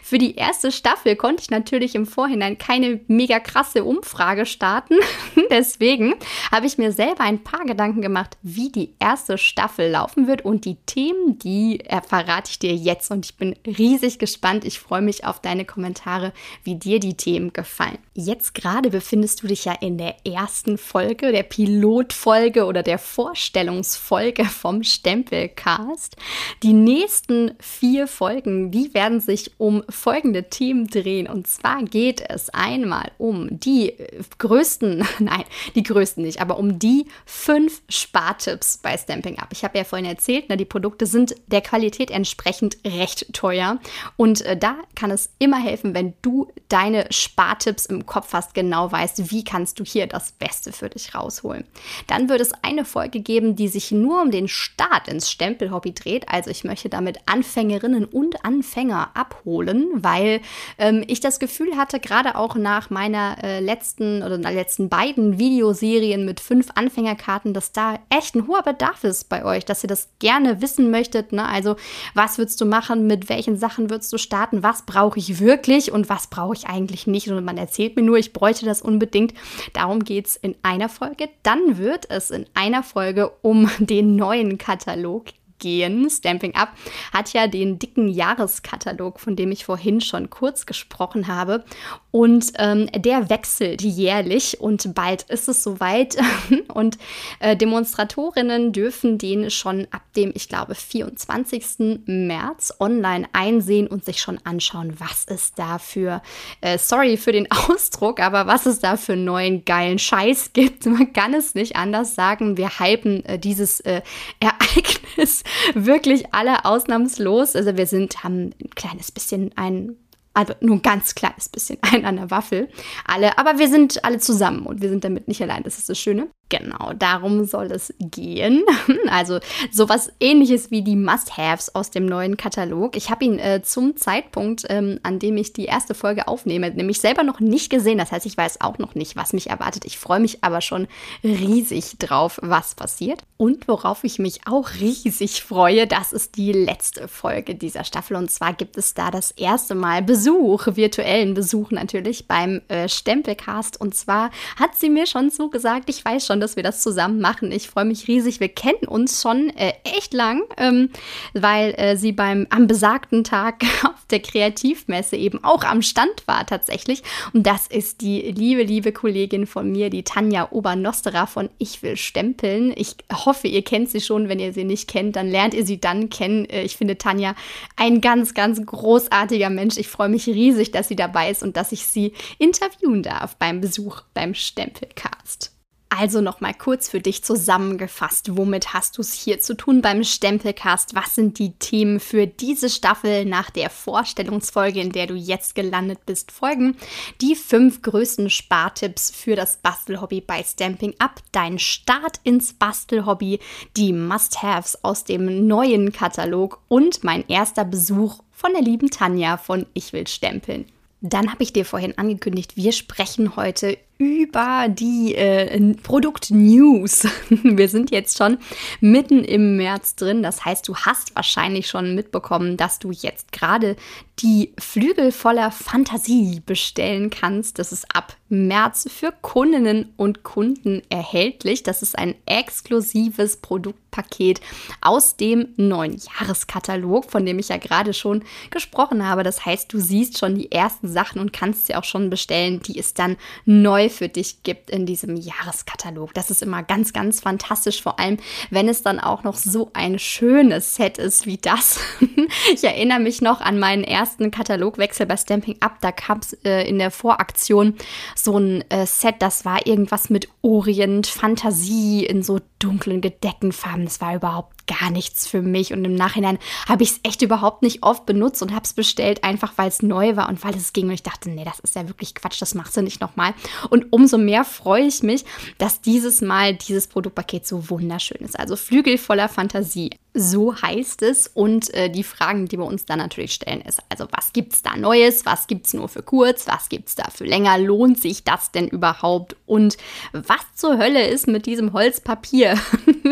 Für 0.03 0.19
die 0.19 0.37
erste 0.37 0.73
Staffel 0.73 1.17
konnte 1.17 1.43
ich 1.43 1.51
natürlich 1.51 1.95
im 1.95 2.07
Vorhinein 2.07 2.59
keine 2.59 3.01
mega 3.07 3.41
krasse 3.41 3.85
Umfrage 3.85 4.47
starten. 4.47 4.97
Deswegen 5.51 6.15
habe 6.51 6.67
ich 6.67 6.79
mir 6.79 6.93
selber 6.93 7.25
ein 7.25 7.43
paar 7.43 7.65
Gedanken 7.65 8.03
gemacht, 8.03 8.37
wie 8.43 8.71
die 8.71 8.95
erste 8.99 9.39
Staffel 9.39 9.91
laufen 9.91 10.27
wird 10.27 10.45
und 10.45 10.65
die 10.65 10.77
Themen, 10.87 11.39
die 11.39 11.81
äh, 11.81 12.01
verrate 12.03 12.51
ich 12.51 12.59
dir 12.59 12.75
jetzt 12.75 13.11
und 13.11 13.25
ich 13.25 13.37
bin 13.37 13.55
riesig 13.67 14.19
gespannt. 14.19 14.65
Ich 14.65 14.81
freue 14.81 15.03
mich 15.03 15.25
auf 15.25 15.41
deine 15.41 15.65
Kommentare, 15.65 16.33
wie 16.65 16.77
dir 16.77 17.01
die 17.01 17.17
Themen 17.17 17.53
gefallen. 17.53 17.99
Jetzt 18.23 18.55
gerade 18.55 18.91
befindest 18.91 19.43
du 19.43 19.47
dich 19.47 19.65
ja 19.65 19.73
in 19.73 19.97
der 19.97 20.27
ersten 20.27 20.77
Folge, 20.77 21.33
der 21.33 21.43
Pilotfolge 21.43 22.67
oder 22.67 22.83
der 22.83 22.99
Vorstellungsfolge 22.99 24.45
vom 24.45 24.83
Stempelcast. 24.83 26.17
Die 26.63 26.75
nächsten 26.75 27.53
vier 27.61 28.07
Folgen, 28.07 28.71
die 28.71 28.93
werden 28.93 29.21
sich 29.21 29.53
um 29.57 29.85
folgende 29.89 30.51
Themen 30.51 30.87
drehen. 30.87 31.29
Und 31.29 31.47
zwar 31.47 31.83
geht 31.83 32.23
es 32.29 32.51
einmal 32.51 33.11
um 33.17 33.49
die 33.59 33.95
größten, 34.39 35.03
nein, 35.19 35.45
die 35.75 35.83
größten 35.83 36.23
nicht, 36.23 36.43
aber 36.43 36.59
um 36.59 36.79
die 36.79 37.07
fünf 37.25 37.81
Spartipps 37.89 38.79
bei 38.83 38.99
Stamping 38.99 39.39
Up. 39.39 39.49
Ich 39.53 39.65
habe 39.65 39.79
ja 39.79 39.85
vorhin 39.85 40.07
erzählt, 40.07 40.51
ne, 40.51 40.59
die 40.59 40.67
Produkte 40.67 41.07
sind 41.07 41.35
der 41.47 41.63
Qualität 41.63 42.11
entsprechend 42.11 42.77
recht 42.85 43.33
teuer. 43.33 43.79
Und 44.19 44.43
äh, 44.43 44.59
da 44.59 44.77
kann 44.95 45.11
es 45.11 45.31
immer 45.39 45.59
helfen, 45.59 45.95
wenn 45.95 46.13
du 46.21 46.49
deine 46.69 47.07
Spartipps 47.11 47.87
im 47.87 48.05
Kopf 48.11 48.33
hast, 48.33 48.55
genau 48.55 48.91
weißt, 48.91 49.31
wie 49.31 49.45
kannst 49.45 49.79
du 49.79 49.85
hier 49.85 50.09
das 50.09 50.33
Beste 50.33 50.73
für 50.73 50.91
dich 50.91 51.15
rausholen. 51.15 51.65
Dann 52.09 52.29
wird 52.29 52.41
es 52.41 52.53
eine 52.63 52.85
Folge 52.85 53.21
geben, 53.21 53.55
die 53.55 53.69
sich 53.69 53.93
nur 53.93 54.21
um 54.21 54.33
den 54.33 54.49
Start 54.49 55.07
ins 55.07 55.31
Stempelhobby 55.31 55.95
dreht. 55.95 56.29
Also 56.29 56.51
ich 56.51 56.65
möchte 56.65 56.89
damit 56.89 57.19
Anfängerinnen 57.27 58.05
und 58.05 58.45
Anfänger 58.45 59.11
abholen, 59.15 59.87
weil 59.95 60.41
ähm, 60.79 61.05
ich 61.07 61.21
das 61.21 61.39
Gefühl 61.39 61.77
hatte, 61.77 62.01
gerade 62.01 62.35
auch 62.35 62.57
nach 62.57 62.91
meiner 62.91 63.37
äh, 63.45 63.61
letzten 63.61 64.25
oder 64.25 64.39
letzten 64.39 64.89
beiden 64.89 65.39
Videoserien 65.39 66.25
mit 66.25 66.41
fünf 66.41 66.71
Anfängerkarten, 66.75 67.55
dass 67.55 67.71
da 67.71 68.01
echt 68.11 68.35
ein 68.35 68.49
hoher 68.49 68.63
Bedarf 68.63 69.05
ist 69.05 69.29
bei 69.29 69.45
euch, 69.45 69.65
dass 69.65 69.85
ihr 69.85 69.89
das 69.89 70.09
gerne 70.19 70.61
wissen 70.61 70.91
möchtet. 70.91 71.33
Ne? 71.33 71.47
Also 71.47 71.77
was 72.15 72.39
würdest 72.39 72.61
du 72.61 72.65
machen, 72.65 73.07
mit 73.07 73.29
welchen 73.29 73.57
Sachen 73.57 73.89
würdest 73.89 74.13
du 74.13 74.19
starten, 74.19 74.65
was 74.65 74.83
brauche 74.83 75.21
ich 75.21 75.39
wirklich 75.39 75.93
und 75.93 76.09
was 76.09 76.27
brauche 76.27 76.55
ich 76.55 76.67
eigentlich 76.67 77.07
nicht. 77.07 77.29
Und 77.29 77.45
man 77.45 77.57
erzählt 77.57 77.90
mir 77.97 78.03
nur, 78.03 78.19
ich 78.19 78.33
bräuchte 78.33 78.67
das 78.67 78.83
unbedingt. 78.83 79.35
Darum 79.73 80.05
geht 80.05 80.27
es 80.27 80.37
in 80.37 80.55
einer 80.63 80.89
Folge. 80.89 81.29
Dann 81.43 81.79
wird 81.79 82.11
es 82.11 82.31
in 82.31 82.47
einer 82.55 82.83
Folge 82.83 83.31
um 83.43 83.71
den 83.79 84.17
neuen 84.17 84.59
Katalog 84.59 85.27
gehen. 85.61 86.11
Stamping 86.11 86.57
Up 86.57 86.71
hat 87.13 87.33
ja 87.33 87.47
den 87.47 87.79
dicken 87.79 88.09
Jahreskatalog, 88.09 89.21
von 89.21 89.37
dem 89.37 89.53
ich 89.53 89.65
vorhin 89.65 90.01
schon 90.01 90.31
kurz 90.31 90.67
gesprochen 90.67 91.29
habe. 91.29 91.65
Und 92.11 92.53
ähm, 92.59 92.89
der 92.97 93.31
wechselt 93.31 93.83
jährlich 93.83 94.61
und 94.61 94.95
bald 94.95 95.23
ist 95.25 95.49
es 95.49 95.63
soweit. 95.63 96.17
und 96.75 96.99
äh, 97.39 97.57
Demonstratorinnen 97.57 98.73
dürfen 98.73 99.19
den 99.19 99.51
schon 99.51 99.87
ab 99.93 100.03
dem, 100.17 100.33
ich 100.35 100.49
glaube, 100.49 100.75
24. 100.75 102.03
März 102.07 102.75
online 102.81 103.29
einsehen 103.33 103.87
und 103.87 104.05
sich 104.05 104.21
schon 104.21 104.39
anschauen, 104.45 104.95
was 104.99 105.25
es 105.29 105.55
da 105.55 105.79
für, 105.79 106.21
äh, 106.61 106.79
sorry 106.79 107.17
für 107.17 107.33
den 107.33 107.49
Ausdruck, 107.69 108.19
aber 108.19 108.47
was 108.47 108.67
es 108.67 108.81
da 108.81 108.97
für 108.97 109.15
neuen 109.15 109.65
geilen 109.65 109.99
Scheiß 109.99 110.53
gibt. 110.53 110.87
Man 110.87 111.13
kann 111.13 111.35
es 111.35 111.55
nicht 111.55 111.77
anders 111.77 112.15
sagen. 112.17 112.57
Wir 112.57 112.81
hypen 112.81 113.25
äh, 113.25 113.39
dieses 113.39 113.81
äh, 113.81 114.03
Ereignis 114.41 115.45
wirklich 115.75 116.33
alle 116.33 116.65
ausnahmslos. 116.65 117.57
Also 117.57 117.77
wir 117.77 117.87
sind, 117.87 118.25
haben 118.25 118.51
ein 118.61 118.71
kleines 118.75 119.13
bisschen 119.13 119.53
ein 119.57 119.97
also 120.33 120.55
nur 120.61 120.77
ein 120.77 120.83
ganz 120.83 121.15
kleines 121.15 121.49
bisschen 121.49 121.79
ein 121.83 122.05
an 122.05 122.17
der 122.17 122.31
Waffel. 122.31 122.69
Alle, 123.05 123.37
aber 123.39 123.59
wir 123.59 123.69
sind 123.69 124.05
alle 124.05 124.19
zusammen 124.19 124.67
und 124.67 124.81
wir 124.81 124.89
sind 124.89 125.05
damit 125.05 125.29
nicht 125.29 125.43
allein. 125.43 125.63
Das 125.63 125.79
ist 125.79 125.89
das 125.89 125.99
Schöne. 125.99 126.29
Genau, 126.51 126.93
darum 126.95 127.45
soll 127.45 127.73
es 127.73 127.95
gehen. 127.99 128.63
Also 129.09 129.41
sowas 129.73 130.13
ähnliches 130.21 130.71
wie 130.71 130.83
die 130.83 130.95
Must-Haves 130.95 131.75
aus 131.75 131.91
dem 131.91 132.07
neuen 132.07 132.37
Katalog. 132.37 132.97
Ich 132.97 133.11
habe 133.11 133.25
ihn 133.25 133.39
äh, 133.39 133.63
zum 133.63 133.97
Zeitpunkt, 133.97 134.65
ähm, 134.69 135.01
an 135.03 135.19
dem 135.19 135.37
ich 135.37 135.53
die 135.53 135.65
erste 135.65 135.95
Folge 135.95 136.29
aufnehme, 136.29 136.71
nämlich 136.71 137.01
selber 137.01 137.23
noch 137.23 137.41
nicht 137.41 137.71
gesehen. 137.71 137.99
Das 137.99 138.13
heißt, 138.13 138.27
ich 138.27 138.37
weiß 138.37 138.61
auch 138.61 138.79
noch 138.79 138.95
nicht, 138.95 139.17
was 139.17 139.33
mich 139.33 139.51
erwartet. 139.51 139.85
Ich 139.85 139.99
freue 139.99 140.21
mich 140.21 140.45
aber 140.45 140.61
schon 140.61 140.87
riesig 141.25 141.99
drauf, 141.99 142.39
was 142.43 142.75
passiert. 142.75 143.23
Und 143.37 143.69
worauf 143.69 144.05
ich 144.05 144.19
mich 144.19 144.41
auch 144.47 144.71
riesig 144.81 145.43
freue, 145.43 145.87
das 145.87 146.13
ist 146.13 146.37
die 146.37 146.53
letzte 146.53 147.09
Folge 147.09 147.55
dieser 147.55 147.85
Staffel. 147.85 148.17
Und 148.17 148.31
zwar 148.31 148.53
gibt 148.53 148.77
es 148.77 148.95
da 148.95 149.11
das 149.11 149.31
erste 149.31 149.75
Mal 149.75 150.03
Besuch, 150.03 150.67
virtuellen 150.75 151.35
Besuch 151.35 151.71
natürlich 151.71 152.29
beim 152.29 152.61
äh, 152.69 152.89
Stempelcast. 152.89 153.81
Und 153.81 153.95
zwar 153.95 154.31
hat 154.57 154.77
sie 154.77 154.91
mir 154.91 155.07
schon 155.07 155.31
zugesagt, 155.31 155.89
ich 155.89 156.05
weiß 156.05 156.27
schon, 156.27 156.40
dass 156.41 156.57
wir 156.57 156.63
das 156.63 156.83
zusammen 156.83 157.21
machen. 157.21 157.53
Ich 157.53 157.69
freue 157.69 157.85
mich 157.85 158.09
riesig. 158.09 158.41
Wir 158.41 158.49
kennen 158.49 158.87
uns 158.87 159.23
schon 159.23 159.51
äh, 159.51 159.73
echt 159.85 160.15
lang, 160.15 160.43
ähm, 160.57 160.91
weil 161.35 161.75
äh, 161.77 161.97
sie 161.97 162.13
beim 162.13 162.47
am 162.51 162.67
besagten 162.67 163.25
Tag 163.25 163.63
auf 163.85 164.07
der 164.11 164.21
Kreativmesse 164.21 165.17
eben 165.17 165.43
auch 165.45 165.65
am 165.65 165.83
Stand 165.83 166.27
war 166.27 166.47
tatsächlich. 166.47 167.03
Und 167.33 167.47
das 167.47 167.67
ist 167.67 168.01
die 168.01 168.21
liebe, 168.21 168.63
liebe 168.63 168.93
Kollegin 168.93 169.47
von 169.47 169.71
mir, 169.71 169.91
die 169.91 170.03
Tanja 170.03 170.49
Obernosterer 170.51 171.27
von 171.27 171.51
Ich 171.59 171.83
will 171.83 171.97
stempeln. 171.97 172.73
Ich 172.77 172.97
hoffe, 173.13 173.49
ihr 173.49 173.63
kennt 173.63 173.91
sie 173.91 174.01
schon. 174.01 174.29
Wenn 174.29 174.41
ihr 174.41 174.53
sie 174.53 174.65
nicht 174.65 174.89
kennt, 174.89 175.17
dann 175.17 175.29
lernt 175.29 175.55
ihr 175.55 175.65
sie 175.65 175.81
dann 175.81 176.11
kennen. 176.11 176.45
Äh, 176.47 176.63
ich 176.63 176.77
finde 176.77 176.99
Tanja 176.99 177.35
ein 177.77 178.01
ganz, 178.01 178.35
ganz 178.35 178.65
großartiger 178.65 179.51
Mensch. 179.51 179.77
Ich 179.77 179.89
freue 179.89 180.09
mich 180.09 180.27
riesig, 180.27 180.71
dass 180.71 180.89
sie 180.89 180.97
dabei 180.97 181.31
ist 181.31 181.43
und 181.43 181.57
dass 181.57 181.73
ich 181.73 181.87
sie 181.87 182.13
interviewen 182.39 183.03
darf 183.03 183.37
beim 183.37 183.61
Besuch 183.61 184.03
beim 184.15 184.35
Stempelcast. 184.35 185.53
Also 185.93 186.21
nochmal 186.21 186.55
kurz 186.55 186.89
für 186.89 187.01
dich 187.01 187.25
zusammengefasst. 187.25 188.37
Womit 188.37 188.73
hast 188.73 188.97
du 188.97 189.03
es 189.03 189.13
hier 189.13 189.41
zu 189.41 189.55
tun 189.55 189.83
beim 189.83 190.05
Stempelcast? 190.05 190.95
Was 190.95 191.17
sind 191.17 191.41
die 191.41 191.51
Themen 191.55 191.99
für 191.99 192.29
diese 192.29 192.71
Staffel 192.71 193.25
nach 193.25 193.51
der 193.51 193.71
Vorstellungsfolge, 193.71 194.81
in 194.81 194.93
der 194.93 195.09
du 195.09 195.15
jetzt 195.15 195.57
gelandet 195.57 196.07
bist? 196.07 196.31
Folgen 196.31 196.77
die 197.21 197.35
fünf 197.35 197.83
größten 197.83 198.31
Spartipps 198.31 199.11
für 199.11 199.35
das 199.35 199.57
Bastelhobby 199.57 200.21
bei 200.21 200.45
Stamping 200.45 200.95
Up, 201.01 201.21
dein 201.33 201.59
Start 201.59 202.21
ins 202.23 202.53
Bastelhobby, 202.53 203.41
die 203.77 203.93
Must-Haves 203.93 204.85
aus 204.85 205.03
dem 205.03 205.49
neuen 205.49 205.91
Katalog 205.91 206.61
und 206.69 207.03
mein 207.03 207.27
erster 207.27 207.65
Besuch 207.65 208.21
von 208.31 208.53
der 208.53 208.63
lieben 208.63 208.91
Tanja 208.91 209.37
von 209.37 209.67
Ich 209.75 209.93
will 209.93 210.07
stempeln. 210.07 210.67
Dann 211.01 211.33
habe 211.33 211.43
ich 211.43 211.53
dir 211.53 211.65
vorhin 211.65 211.99
angekündigt, 211.99 212.57
wir 212.57 212.73
sprechen 212.73 213.35
heute 213.35 213.77
über 214.01 214.67
die 214.71 215.15
äh, 215.15 215.75
Produkt-News. 215.75 217.07
Wir 217.29 217.69
sind 217.69 217.91
jetzt 217.91 218.17
schon 218.17 218.39
mitten 218.81 219.23
im 219.23 219.59
März 219.59 219.95
drin. 219.95 220.23
Das 220.23 220.43
heißt, 220.47 220.67
du 220.67 220.75
hast 220.75 221.15
wahrscheinlich 221.15 221.69
schon 221.69 221.95
mitbekommen, 221.95 222.57
dass 222.57 222.79
du 222.79 222.93
jetzt 222.93 223.31
gerade 223.31 223.77
die 224.21 224.55
Flügel 224.59 225.13
voller 225.13 225.51
Fantasie 225.51 226.41
bestellen 226.45 227.11
kannst. 227.11 227.59
Das 227.59 227.73
ist 227.73 227.87
ab 227.95 228.17
März 228.31 228.89
für 228.91 229.13
Kundinnen 229.21 229.93
und 229.99 230.23
Kunden 230.23 230.83
erhältlich. 230.89 231.63
Das 231.63 231.83
ist 231.83 231.99
ein 231.99 232.15
exklusives 232.25 233.39
Produktpaket 233.39 234.41
aus 234.81 235.17
dem 235.17 235.49
neuen 235.57 235.99
Jahreskatalog, 235.99 237.11
von 237.11 237.27
dem 237.27 237.39
ich 237.39 237.49
ja 237.49 237.59
gerade 237.59 237.93
schon 237.93 238.25
gesprochen 238.51 239.07
habe. 239.07 239.25
Das 239.25 239.45
heißt, 239.45 239.71
du 239.73 239.79
siehst 239.79 240.19
schon 240.19 240.37
die 240.37 240.53
ersten 240.53 240.89
Sachen 240.89 241.21
und 241.21 241.35
kannst 241.35 241.67
sie 241.67 241.75
auch 241.75 241.85
schon 241.85 242.09
bestellen, 242.09 242.61
die 242.61 242.79
es 242.79 242.95
dann 242.95 243.17
neu 243.45 243.90
für 243.91 244.09
dich 244.09 244.43
gibt 244.43 244.71
in 244.71 244.87
diesem 244.87 245.17
Jahreskatalog. 245.17 246.15
Das 246.15 246.31
ist 246.31 246.43
immer 246.43 246.63
ganz, 246.63 246.93
ganz 246.93 247.21
fantastisch, 247.21 247.83
vor 247.83 247.99
allem 247.99 248.19
wenn 248.51 248.69
es 248.69 248.83
dann 248.83 249.01
auch 249.01 249.25
noch 249.25 249.37
so 249.37 249.71
ein 249.75 249.99
schönes 249.99 250.77
Set 250.77 250.99
ist 250.99 251.27
wie 251.27 251.37
das. 251.37 251.81
ich 252.55 252.65
erinnere 252.65 253.01
mich 253.01 253.21
noch 253.21 253.41
an 253.41 253.59
meinen 253.59 253.85
ersten 253.85 254.31
Katalogwechsel 254.31 255.07
bei 255.07 255.17
Stamping 255.17 255.57
Up. 255.61 255.79
Da 255.81 255.93
kam 255.93 256.19
es 256.19 256.33
äh, 256.45 256.69
in 256.69 256.79
der 256.79 256.91
Voraktion 256.91 257.75
so 258.15 258.39
ein 258.39 258.65
äh, 258.71 258.87
Set, 258.87 259.17
das 259.21 259.45
war 259.45 259.67
irgendwas 259.67 260.11
mit 260.11 260.29
Orient, 260.43 261.07
Fantasie 261.07 262.07
in 262.07 262.23
so 262.23 262.41
dunklen 262.59 263.01
Gedeckenfarben. 263.01 263.85
Das 263.85 264.01
war 264.01 264.15
überhaupt 264.15 264.60
gar 264.67 264.91
nichts 264.91 265.27
für 265.27 265.43
mich. 265.43 265.73
Und 265.73 265.85
im 265.85 265.95
Nachhinein 265.95 266.39
habe 266.69 266.83
ich 266.83 266.93
es 266.93 267.01
echt 267.03 267.23
überhaupt 267.23 267.63
nicht 267.63 267.83
oft 267.83 268.07
benutzt 268.07 268.43
und 268.43 268.53
habe 268.53 268.65
es 268.65 268.73
bestellt, 268.73 269.25
einfach 269.25 269.53
weil 269.57 269.69
es 269.69 269.83
neu 269.83 270.17
war 270.17 270.29
und 270.29 270.43
weil 270.45 270.55
es 270.55 270.73
ging. 270.73 270.87
Und 270.87 270.95
ich 270.95 271.03
dachte, 271.03 271.31
nee, 271.31 271.45
das 271.45 271.61
ist 271.61 271.75
ja 271.75 271.89
wirklich 271.89 272.15
Quatsch, 272.15 272.41
das 272.41 272.55
machst 272.55 272.77
du 272.77 272.83
nicht 272.83 273.01
nochmal. 273.01 273.35
Und 273.69 273.93
umso 273.93 274.19
mehr 274.19 274.45
freue 274.45 274.85
ich 274.85 275.03
mich, 275.03 275.25
dass 275.59 275.81
dieses 275.81 276.21
Mal 276.21 276.55
dieses 276.55 276.87
Produktpaket 276.87 277.47
so 277.47 277.71
wunderschön 277.71 278.21
ist. 278.21 278.39
Also 278.39 278.57
Flügel 278.57 278.99
voller 278.99 279.29
Fantasie. 279.29 279.91
So 280.13 280.61
heißt 280.61 281.03
es. 281.03 281.29
Und 281.29 281.73
äh, 281.75 281.89
die 281.89 282.03
Fragen, 282.03 282.47
die 282.47 282.59
wir 282.59 282.65
uns 282.65 282.85
dann 282.85 282.99
natürlich 282.99 283.33
stellen, 283.33 283.61
ist, 283.61 283.81
also 283.89 284.07
was 284.11 284.33
gibt 284.33 284.53
es 284.53 284.63
da 284.63 284.77
Neues? 284.77 285.25
Was 285.25 285.47
gibt 285.47 285.67
es 285.67 285.75
nur 285.75 285.89
für 285.89 286.03
kurz? 286.03 286.47
Was 286.47 286.69
gibt 286.69 286.89
es 286.89 286.95
da 286.97 287.11
für 287.11 287.25
länger? 287.25 287.59
Lohnt 287.59 288.01
sich 288.01 288.25
das 288.25 288.51
denn 288.51 288.69
überhaupt? 288.69 289.37
Und 289.47 289.77
was 290.13 290.41
zur 290.55 290.79
Hölle 290.79 291.07
ist 291.07 291.29
mit 291.29 291.47
diesem 291.47 291.73
Holzpapier? 291.73 292.59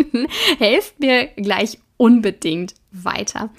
Helft 0.59 0.99
mir 0.99 1.29
gleich 1.37 1.79
unbedingt 1.99 2.75
weiter. 2.91 3.51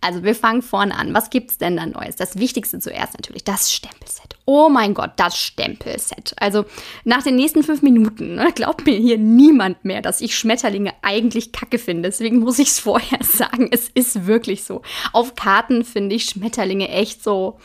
Also 0.00 0.22
wir 0.22 0.34
fangen 0.34 0.62
vorne 0.62 0.96
an. 0.96 1.12
Was 1.12 1.28
gibt 1.28 1.50
es 1.50 1.58
denn 1.58 1.76
da 1.76 1.84
Neues? 1.84 2.16
Das 2.16 2.38
Wichtigste 2.38 2.78
zuerst 2.78 3.12
natürlich, 3.14 3.44
das 3.44 3.70
Stempelset. 3.70 4.36
Oh 4.46 4.70
mein 4.70 4.94
Gott, 4.94 5.10
das 5.16 5.36
Stempelset. 5.36 6.34
Also 6.38 6.64
nach 7.04 7.22
den 7.22 7.36
nächsten 7.36 7.62
fünf 7.62 7.82
Minuten 7.82 8.36
ne, 8.36 8.50
glaubt 8.54 8.86
mir 8.86 8.96
hier 8.96 9.18
niemand 9.18 9.84
mehr, 9.84 10.00
dass 10.00 10.22
ich 10.22 10.38
Schmetterlinge 10.38 10.94
eigentlich 11.02 11.52
kacke 11.52 11.78
finde. 11.78 12.08
Deswegen 12.08 12.38
muss 12.38 12.58
ich 12.58 12.68
es 12.68 12.78
vorher 12.78 13.22
sagen. 13.22 13.68
Es 13.70 13.90
ist 13.92 14.26
wirklich 14.26 14.64
so. 14.64 14.80
Auf 15.12 15.34
Karten 15.34 15.84
finde 15.84 16.14
ich 16.14 16.24
Schmetterlinge 16.24 16.88
echt 16.88 17.22
so 17.22 17.58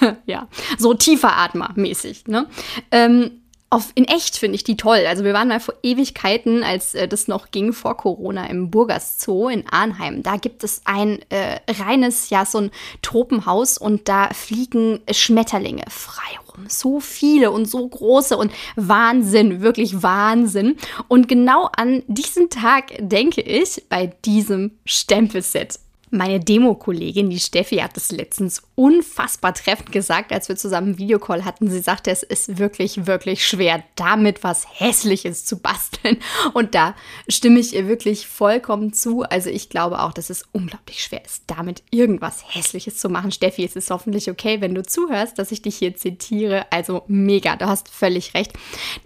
ja, 0.26 0.48
so 0.78 0.94
tiefer 0.94 1.36
Atmer 1.36 1.72
mäßig. 1.76 2.26
Ne? 2.26 2.46
Ähm, 2.90 3.39
auf, 3.72 3.92
in 3.94 4.04
echt 4.04 4.36
finde 4.36 4.56
ich 4.56 4.64
die 4.64 4.76
toll. 4.76 5.04
Also 5.06 5.22
wir 5.22 5.32
waren 5.32 5.46
mal 5.46 5.60
vor 5.60 5.74
Ewigkeiten, 5.84 6.64
als 6.64 6.94
äh, 6.94 7.06
das 7.06 7.28
noch 7.28 7.52
ging 7.52 7.72
vor 7.72 7.96
Corona 7.96 8.46
im 8.46 8.68
Burgers 8.68 9.20
Zoo 9.20 9.48
in 9.48 9.64
Arnheim. 9.70 10.24
Da 10.24 10.36
gibt 10.36 10.64
es 10.64 10.82
ein 10.84 11.20
äh, 11.30 11.60
reines, 11.68 12.30
ja, 12.30 12.44
so 12.44 12.58
ein 12.58 12.70
Tropenhaus 13.00 13.78
und 13.78 14.08
da 14.08 14.30
fliegen 14.30 15.00
Schmetterlinge 15.08 15.84
frei 15.88 16.38
rum. 16.48 16.64
So 16.68 16.98
viele 16.98 17.52
und 17.52 17.66
so 17.66 17.86
große 17.86 18.36
und 18.36 18.52
Wahnsinn, 18.74 19.60
wirklich 19.60 20.02
Wahnsinn. 20.02 20.76
Und 21.06 21.28
genau 21.28 21.68
an 21.76 22.02
diesen 22.08 22.50
Tag 22.50 22.92
denke 22.98 23.40
ich 23.40 23.84
bei 23.88 24.08
diesem 24.24 24.72
Stempelset. 24.84 25.78
Meine 26.12 26.40
Demo-Kollegin, 26.40 27.30
die 27.30 27.38
Steffi, 27.38 27.76
hat 27.76 27.96
es 27.96 28.10
letztens 28.10 28.62
unfassbar 28.74 29.54
treffend 29.54 29.92
gesagt, 29.92 30.32
als 30.32 30.48
wir 30.48 30.56
zusammen 30.56 30.88
einen 30.88 30.98
Videocall 30.98 31.44
hatten. 31.44 31.70
Sie 31.70 31.78
sagte, 31.78 32.10
es 32.10 32.24
ist 32.24 32.58
wirklich, 32.58 33.06
wirklich 33.06 33.46
schwer, 33.46 33.84
damit 33.94 34.42
was 34.42 34.66
Hässliches 34.80 35.44
zu 35.44 35.60
basteln. 35.60 36.18
Und 36.52 36.74
da 36.74 36.96
stimme 37.28 37.60
ich 37.60 37.76
ihr 37.76 37.86
wirklich 37.86 38.26
vollkommen 38.26 38.92
zu. 38.92 39.22
Also 39.22 39.50
ich 39.50 39.68
glaube 39.68 40.00
auch, 40.00 40.12
dass 40.12 40.30
es 40.30 40.42
unglaublich 40.50 41.00
schwer 41.04 41.24
ist, 41.24 41.44
damit 41.46 41.84
irgendwas 41.92 42.42
Hässliches 42.48 42.96
zu 42.96 43.08
machen. 43.08 43.30
Steffi, 43.30 43.64
es 43.64 43.76
ist 43.76 43.90
hoffentlich 43.92 44.28
okay, 44.30 44.60
wenn 44.60 44.74
du 44.74 44.82
zuhörst, 44.82 45.38
dass 45.38 45.52
ich 45.52 45.62
dich 45.62 45.76
hier 45.76 45.94
zitiere. 45.94 46.66
Also 46.72 47.04
mega, 47.06 47.54
du 47.54 47.66
hast 47.66 47.88
völlig 47.88 48.34
recht. 48.34 48.52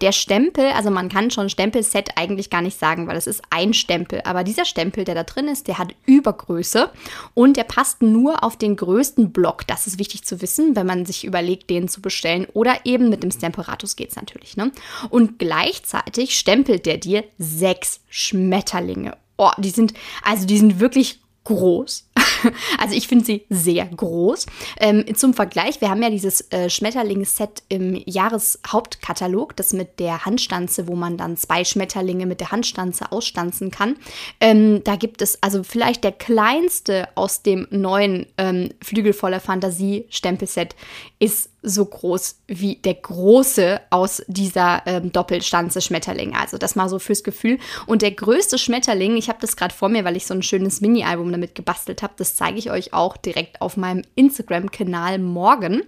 Der 0.01 0.11
Stempel, 0.11 0.71
also 0.71 0.89
man 0.89 1.09
kann 1.09 1.29
schon 1.29 1.49
Stempelset 1.49 2.17
eigentlich 2.17 2.49
gar 2.49 2.63
nicht 2.63 2.79
sagen, 2.79 3.05
weil 3.05 3.17
es 3.17 3.27
ist 3.27 3.43
ein 3.51 3.75
Stempel. 3.75 4.21
Aber 4.23 4.43
dieser 4.43 4.65
Stempel, 4.65 5.03
der 5.03 5.13
da 5.13 5.23
drin 5.23 5.47
ist, 5.47 5.67
der 5.67 5.77
hat 5.77 5.93
Übergröße 6.07 6.89
und 7.33 7.57
der 7.57 7.63
passt 7.63 8.01
nur 8.01 8.43
auf 8.43 8.57
den 8.57 8.75
größten 8.75 9.31
Block. 9.31 9.67
Das 9.67 9.87
ist 9.87 9.99
wichtig 9.99 10.23
zu 10.23 10.41
wissen, 10.41 10.75
wenn 10.75 10.87
man 10.87 11.05
sich 11.05 11.25
überlegt, 11.25 11.69
den 11.69 11.87
zu 11.87 12.01
bestellen. 12.01 12.47
Oder 12.53 12.85
eben 12.85 13.09
mit 13.09 13.23
dem 13.23 13.31
Stemperatus 13.31 13.95
geht 13.95 14.09
es 14.09 14.15
natürlich. 14.15 14.57
Ne? 14.57 14.71
Und 15.09 15.39
gleichzeitig 15.39 16.37
stempelt 16.37 16.85
der 16.85 16.97
dir 16.97 17.23
sechs 17.37 18.01
Schmetterlinge. 18.09 19.17
Oh, 19.37 19.51
die 19.57 19.69
sind, 19.69 19.93
also 20.23 20.45
die 20.45 20.57
sind 20.57 20.79
wirklich 20.79 21.19
groß. 21.43 22.04
Also 22.77 22.95
ich 22.95 23.07
finde 23.07 23.25
sie 23.25 23.45
sehr 23.49 23.85
groß. 23.85 24.45
Ähm, 24.79 25.15
zum 25.15 25.33
Vergleich, 25.33 25.81
wir 25.81 25.89
haben 25.89 26.03
ja 26.03 26.09
dieses 26.09 26.51
äh, 26.51 26.69
Schmetterlingsset 26.69 27.63
im 27.69 28.01
Jahreshauptkatalog, 28.05 29.55
das 29.55 29.73
mit 29.73 29.99
der 29.99 30.25
Handstanze, 30.25 30.87
wo 30.87 30.95
man 30.95 31.17
dann 31.17 31.37
zwei 31.37 31.63
Schmetterlinge 31.63 32.25
mit 32.25 32.39
der 32.39 32.51
Handstanze 32.51 33.11
ausstanzen 33.11 33.71
kann. 33.71 33.95
Ähm, 34.39 34.83
da 34.83 34.95
gibt 34.95 35.21
es 35.21 35.41
also 35.41 35.63
vielleicht 35.63 36.03
der 36.03 36.11
kleinste 36.11 37.07
aus 37.15 37.41
dem 37.41 37.67
neuen 37.69 38.27
ähm, 38.37 38.69
Flügel 38.81 39.13
voller 39.13 39.39
Fantasie 39.39 40.05
Stempelset 40.09 40.75
ist 41.19 41.49
so 41.65 41.85
groß 41.85 42.37
wie 42.47 42.75
der 42.75 42.93
große 42.93 43.81
aus 43.89 44.21
dieser 44.27 44.83
ähm, 44.85 45.11
Doppelstanze 45.11 45.81
Schmetterling. 45.81 46.35
Also 46.35 46.57
das 46.57 46.75
mal 46.75 46.87
so 46.87 46.99
fürs 46.99 47.23
Gefühl. 47.23 47.57
Und 47.87 48.01
der 48.01 48.11
größte 48.11 48.57
Schmetterling, 48.57 49.17
ich 49.17 49.29
habe 49.29 49.39
das 49.41 49.57
gerade 49.57 49.73
vor 49.73 49.89
mir, 49.89 50.05
weil 50.05 50.15
ich 50.15 50.25
so 50.25 50.33
ein 50.33 50.43
schönes 50.43 50.79
Mini-Album 50.81 51.31
damit 51.31 51.55
gebastelt 51.55 52.03
habe, 52.03 52.13
das 52.17 52.35
zeige 52.35 52.59
ich 52.59 52.69
euch 52.71 52.93
auch 52.93 53.17
direkt 53.17 53.61
auf 53.61 53.77
meinem 53.77 54.03
Instagram-Kanal 54.15 55.19
morgen. 55.19 55.81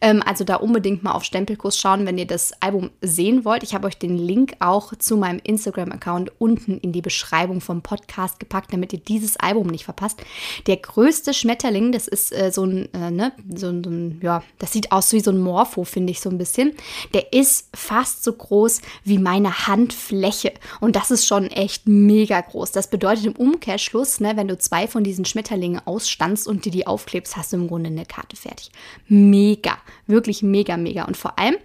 Ähm, 0.00 0.22
also 0.24 0.44
da 0.44 0.56
unbedingt 0.56 1.02
mal 1.02 1.12
auf 1.12 1.24
Stempelkurs 1.24 1.78
schauen, 1.78 2.06
wenn 2.06 2.18
ihr 2.18 2.26
das 2.26 2.52
Album 2.60 2.90
sehen 3.00 3.44
wollt. 3.44 3.62
Ich 3.62 3.74
habe 3.74 3.86
euch 3.86 3.96
den 3.96 4.18
Link 4.18 4.54
auch 4.60 4.94
zu 4.96 5.16
meinem 5.16 5.40
Instagram-Account 5.42 6.32
unten 6.38 6.78
in 6.78 6.92
die 6.92 7.02
Beschreibung 7.02 7.60
vom 7.60 7.82
Podcast 7.82 8.38
gepackt, 8.38 8.72
damit 8.72 8.92
ihr 8.92 8.98
dieses 9.00 9.38
Album 9.38 9.68
nicht 9.68 9.84
verpasst. 9.84 10.22
Der 10.66 10.76
größte 10.76 11.32
Schmetterling, 11.32 11.92
das 11.92 12.06
ist 12.06 12.32
äh, 12.32 12.50
so 12.52 12.64
ein, 12.64 12.92
äh, 12.92 13.10
ne, 13.10 13.32
so, 13.48 13.68
so 13.82 13.90
ein, 13.90 14.20
ja, 14.22 14.42
das 14.58 14.72
sieht 14.72 14.92
aus 14.92 15.12
wie 15.12 15.21
so 15.22 15.30
ein 15.30 15.38
Morpho, 15.38 15.84
finde 15.84 16.10
ich 16.10 16.20
so 16.20 16.30
ein 16.30 16.38
bisschen. 16.38 16.74
Der 17.14 17.32
ist 17.32 17.68
fast 17.74 18.24
so 18.24 18.32
groß 18.32 18.80
wie 19.04 19.18
meine 19.18 19.66
Handfläche. 19.66 20.52
Und 20.80 20.96
das 20.96 21.10
ist 21.10 21.26
schon 21.26 21.46
echt 21.46 21.86
mega 21.86 22.40
groß. 22.40 22.72
Das 22.72 22.88
bedeutet 22.88 23.26
im 23.26 23.36
Umkehrschluss, 23.36 24.20
ne, 24.20 24.36
wenn 24.36 24.48
du 24.48 24.58
zwei 24.58 24.86
von 24.86 25.04
diesen 25.04 25.24
Schmetterlingen 25.24 25.80
ausstanzt 25.84 26.46
und 26.46 26.64
dir 26.64 26.72
die 26.72 26.86
aufklebst, 26.86 27.36
hast 27.36 27.52
du 27.52 27.56
im 27.56 27.68
Grunde 27.68 27.88
eine 27.88 28.06
Karte 28.06 28.36
fertig. 28.36 28.70
Mega, 29.08 29.78
wirklich 30.06 30.42
mega, 30.42 30.76
mega. 30.76 31.04
Und 31.04 31.16
vor 31.16 31.38
allem 31.38 31.56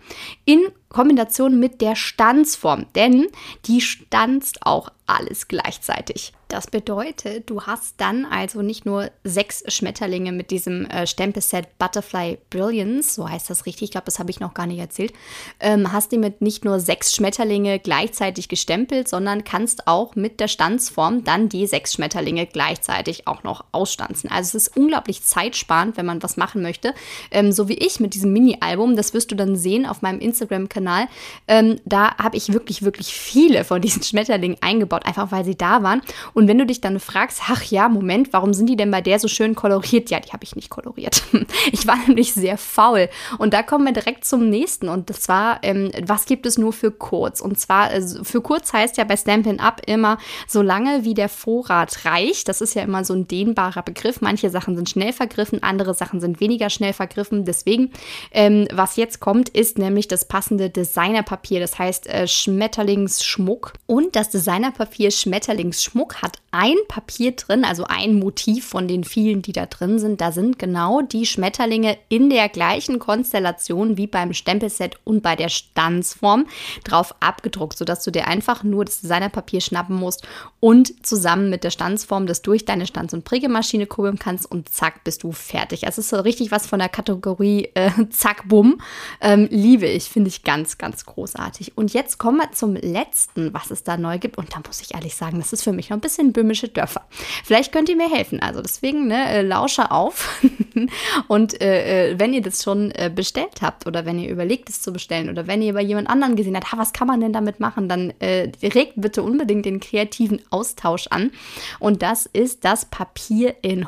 in 0.46 0.62
Kombination 0.90 1.60
mit 1.60 1.82
der 1.82 1.96
Stanzform, 1.96 2.86
denn 2.96 3.28
die 3.66 3.82
stanzt 3.82 4.66
auch 4.66 4.90
alles 5.08 5.48
gleichzeitig. 5.48 6.34
Das 6.50 6.68
bedeutet, 6.68 7.50
du 7.50 7.64
hast 7.64 7.96
dann 7.98 8.26
also 8.26 8.62
nicht 8.62 8.86
nur 8.86 9.10
sechs 9.24 9.64
Schmetterlinge 9.68 10.32
mit 10.32 10.50
diesem 10.50 10.86
äh, 10.86 11.06
Stempelset 11.06 11.78
Butterfly 11.78 12.38
Brilliance, 12.50 13.16
so 13.16 13.28
heißt 13.28 13.50
das 13.50 13.66
richtig, 13.66 13.84
ich 13.84 13.92
glaube, 13.92 14.06
das 14.06 14.20
habe 14.20 14.32
ich 14.32 14.40
noch 14.40 14.54
gar 14.54 14.66
nicht 14.66 14.80
erzählt, 14.80 15.14
ähm, 15.60 15.92
hast 15.92 16.12
du 16.12 16.18
mit 16.18 16.42
nicht 16.42 16.64
nur 16.64 16.80
sechs 16.80 17.14
Schmetterlinge 17.14 17.80
gleichzeitig 17.80 18.48
gestempelt, 18.48 19.10
sondern 19.10 19.44
kannst 19.44 19.88
auch 19.88 20.16
mit 20.16 20.40
der 20.40 20.48
Stanzform 20.48 21.26
dann 21.26 21.50
die 21.50 21.68
sechs 21.68 21.94
Schmetterlinge 21.94 22.46
gleichzeitig 22.46 23.28
auch 23.28 23.44
noch 23.44 23.66
ausstanzen. 23.74 24.30
Also 24.32 24.58
es 24.58 24.68
ist 24.68 24.78
unglaublich 24.78 25.24
zeitsparend, 25.24 25.98
wenn 25.98 26.06
man 26.06 26.24
was 26.24 26.38
machen 26.38 26.62
möchte. 26.62 26.94
Ähm, 27.32 27.52
so 27.52 27.68
wie 27.68 27.78
ich 27.78 28.00
mit 28.00 28.14
diesem 28.14 28.32
Mini-Album, 28.32 28.96
das 28.96 29.14
wirst 29.14 29.32
du 29.32 29.36
dann 29.36 29.58
sehen 29.58 29.86
auf 29.86 30.02
meinem 30.02 30.20
Instagram-Kanal 30.20 30.77
Instagram-Kanal. 30.78 31.08
Ähm, 31.48 31.80
da 31.86 32.16
habe 32.18 32.38
ich 32.38 32.54
wirklich, 32.54 32.84
wirklich 32.84 33.14
viele 33.14 33.64
von 33.64 33.82
diesen 33.82 34.04
Schmetterlingen 34.04 34.58
eingebaut, 34.62 35.06
einfach 35.06 35.32
weil 35.32 35.46
sie 35.46 35.56
da 35.56 35.84
waren. 35.84 36.02
Und 36.34 36.48
wenn 36.48 36.58
du 36.58 36.66
dich 36.66 36.82
dann 36.82 37.00
fragst, 37.00 37.42
ach 37.48 37.64
ja, 37.64 37.90
Moment, 37.90 38.34
warum 38.34 38.54
sind 38.54 38.68
die 38.68 38.76
denn 38.76 38.92
bei 38.92 39.02
der 39.02 39.20
so 39.20 39.28
schön 39.28 39.56
koloriert? 39.56 40.10
Ja, 40.10 40.20
die 40.20 40.32
habe 40.32 40.44
ich 40.44 40.56
nicht 40.56 40.70
koloriert. 40.70 41.24
Ich 41.72 41.86
war 41.86 41.98
nämlich 42.08 42.34
sehr 42.34 42.58
faul. 42.58 43.10
Und 43.38 43.54
da 43.54 43.62
kommen 43.62 43.86
wir 43.86 43.94
direkt 43.94 44.26
zum 44.26 44.50
nächsten. 44.50 44.90
Und 44.90 45.10
das 45.10 45.28
war, 45.28 45.60
ähm, 45.64 45.92
was 46.06 46.26
gibt 46.26 46.46
es 46.46 46.58
nur 46.58 46.72
für 46.72 46.92
kurz? 46.92 47.42
Und 47.42 47.60
zwar, 47.60 47.94
äh, 47.94 48.02
für 48.24 48.42
kurz 48.42 48.74
heißt 48.74 48.98
ja 48.98 49.04
bei 49.04 49.18
Stampin' 49.18 49.60
Up 49.60 49.82
immer, 49.86 50.18
so 50.48 50.62
lange 50.62 51.04
wie 51.04 51.14
der 51.14 51.30
Vorrat 51.30 52.06
reicht. 52.06 52.48
Das 52.48 52.62
ist 52.62 52.74
ja 52.74 52.84
immer 52.84 53.04
so 53.04 53.14
ein 53.14 53.28
dehnbarer 53.28 53.84
Begriff. 53.84 54.22
Manche 54.22 54.50
Sachen 54.50 54.76
sind 54.76 54.90
schnell 54.90 55.14
vergriffen, 55.14 55.64
andere 55.64 55.94
Sachen 55.94 56.20
sind 56.20 56.40
weniger 56.40 56.70
schnell 56.70 56.94
vergriffen. 56.94 57.46
Deswegen, 57.46 57.92
ähm, 58.32 58.68
was 58.72 58.96
jetzt 58.96 59.20
kommt, 59.20 59.50
ist 59.50 59.78
nämlich 59.78 60.08
das 60.08 60.26
passende 60.26 60.67
Designerpapier. 60.70 61.60
Das 61.60 61.78
heißt 61.78 62.08
äh, 62.08 62.28
Schmetterlingsschmuck. 62.28 63.74
Und 63.86 64.16
das 64.16 64.30
Designerpapier 64.30 65.12
Schmetterlingsschmuck 65.12 66.22
hat 66.22 66.38
ein 66.52 66.76
Papier 66.88 67.34
drin, 67.34 67.64
also 67.64 67.84
ein 67.86 68.16
Motiv 68.16 68.68
von 68.68 68.88
den 68.88 69.04
vielen, 69.04 69.42
die 69.42 69.52
da 69.52 69.66
drin 69.66 70.00
sind. 70.00 70.22
Da 70.22 70.32
sind 70.32 70.58
genau 70.58 71.02
die 71.02 71.26
Schmetterlinge 71.26 71.98
in 72.10 72.30
der 72.30 72.50
gleichen 72.50 73.00
Konstellation 73.00 73.98
wie 73.98 74.08
beim 74.08 74.34
Stempelset 74.34 74.98
und 75.04 75.22
bei 75.22 75.36
der 75.36 75.50
Stanzform 75.50 76.48
drauf 76.84 77.14
abgedruckt, 77.20 77.78
sodass 77.78 78.04
du 78.04 78.12
dir 78.12 78.28
einfach 78.28 78.64
nur 78.64 78.86
das 78.86 79.02
Designerpapier 79.02 79.62
schnappen 79.62 79.96
musst 79.96 80.28
und 80.60 81.06
zusammen 81.06 81.50
mit 81.50 81.64
der 81.64 81.70
Stanzform 81.70 82.26
das 82.26 82.42
durch 82.42 82.66
deine 82.66 82.88
Stanz- 82.88 83.14
und 83.14 83.24
Prägemaschine 83.24 83.86
kurbeln 83.86 84.18
kannst 84.18 84.50
und 84.50 84.70
zack, 84.70 85.04
bist 85.04 85.24
du 85.24 85.32
fertig. 85.32 85.86
Also 85.86 86.00
es 86.00 86.06
ist 86.06 86.10
so 86.10 86.22
richtig 86.22 86.52
was 86.52 86.66
von 86.66 86.80
der 86.80 86.90
Kategorie 86.90 87.70
äh, 87.76 87.92
Zack, 88.10 88.48
Bumm. 88.48 88.82
Ähm, 89.22 89.48
liebe 89.52 89.86
ich, 89.86 90.06
finde 90.06 90.30
ich 90.30 90.44
ganz, 90.44 90.57
ganz 90.78 91.06
großartig. 91.06 91.78
Und 91.78 91.94
jetzt 91.94 92.18
kommen 92.18 92.38
wir 92.38 92.52
zum 92.52 92.76
letzten, 92.76 93.54
was 93.54 93.72
es 93.72 93.84
da 93.84 93.98
neu 93.98 94.18
gibt. 94.18 94.38
Und 94.38 94.54
da 94.54 94.62
muss 94.66 94.82
ich 94.82 94.94
ehrlich 94.94 95.16
sagen, 95.16 95.38
das 95.38 95.54
ist 95.54 95.64
für 95.64 95.72
mich 95.72 95.90
noch 95.90 95.98
ein 95.98 96.02
bisschen 96.02 96.34
böhmische 96.34 96.70
Dörfer. 96.70 97.06
Vielleicht 97.44 97.72
könnt 97.72 97.90
ihr 97.90 97.96
mir 97.96 98.10
helfen. 98.10 98.40
Also 98.40 98.62
deswegen, 98.62 99.08
ne, 99.08 99.30
äh, 99.30 99.42
lausche 99.42 99.92
auf. 99.92 100.42
und 101.28 101.62
äh, 101.62 102.12
äh, 102.12 102.20
wenn 102.20 102.34
ihr 102.34 102.42
das 102.42 102.64
schon 102.64 102.92
äh, 102.92 103.12
bestellt 103.14 103.62
habt 103.62 103.88
oder 103.88 104.06
wenn 104.06 104.20
ihr 104.20 104.30
überlegt, 104.30 104.70
es 104.70 104.82
zu 104.82 104.92
bestellen 104.92 105.30
oder 105.30 105.48
wenn 105.48 105.62
ihr 105.62 105.74
bei 105.74 105.82
jemand 105.82 106.10
anderen 106.10 106.36
gesehen 106.36 106.56
habt, 106.56 106.72
ha, 106.72 106.78
was 106.78 106.94
kann 106.94 107.08
man 107.08 107.22
denn 107.22 107.34
damit 107.34 107.60
machen, 107.60 107.90
dann 107.90 108.14
äh, 108.20 108.52
regt 108.64 108.94
bitte 108.96 109.24
unbedingt 109.24 109.66
den 109.66 109.80
kreativen 109.80 110.42
Austausch 110.50 111.08
an. 111.08 111.32
Und 111.80 112.02
das 112.02 112.26
ist 112.26 112.66
das 112.66 112.86
Papier 112.86 113.56
in 113.62 113.88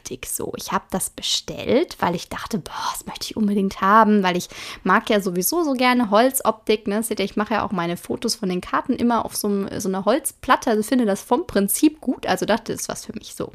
Holzoptik. 0.00 0.26
So, 0.26 0.52
ich 0.56 0.72
habe 0.72 0.84
das 0.90 1.10
bestellt, 1.10 1.96
weil 2.00 2.14
ich 2.14 2.28
dachte, 2.28 2.58
boah, 2.58 2.72
das 2.92 3.06
möchte 3.06 3.26
ich 3.26 3.36
unbedingt 3.36 3.80
haben, 3.80 4.22
weil 4.22 4.36
ich 4.36 4.48
mag 4.82 5.08
ja 5.10 5.20
sowieso 5.20 5.62
so 5.62 5.72
gerne 5.72 6.10
Holzoptik. 6.10 6.86
Ne? 6.86 7.02
Seht 7.02 7.18
ihr, 7.18 7.24
ich 7.24 7.36
mache 7.36 7.54
ja 7.54 7.64
auch 7.64 7.72
meine 7.72 7.96
Fotos 7.96 8.34
von 8.34 8.48
den 8.48 8.60
Karten 8.60 8.94
immer 8.94 9.24
auf 9.24 9.36
so, 9.36 9.66
so 9.78 9.88
einer 9.88 10.04
Holzplatte. 10.04 10.70
Also 10.70 10.82
finde 10.82 11.06
das 11.06 11.22
vom 11.22 11.46
Prinzip 11.46 12.00
gut. 12.00 12.26
Also 12.26 12.46
dachte, 12.46 12.72
das 12.72 12.82
ist 12.82 12.88
was 12.88 13.04
für 13.04 13.12
mich 13.12 13.34
so. 13.34 13.52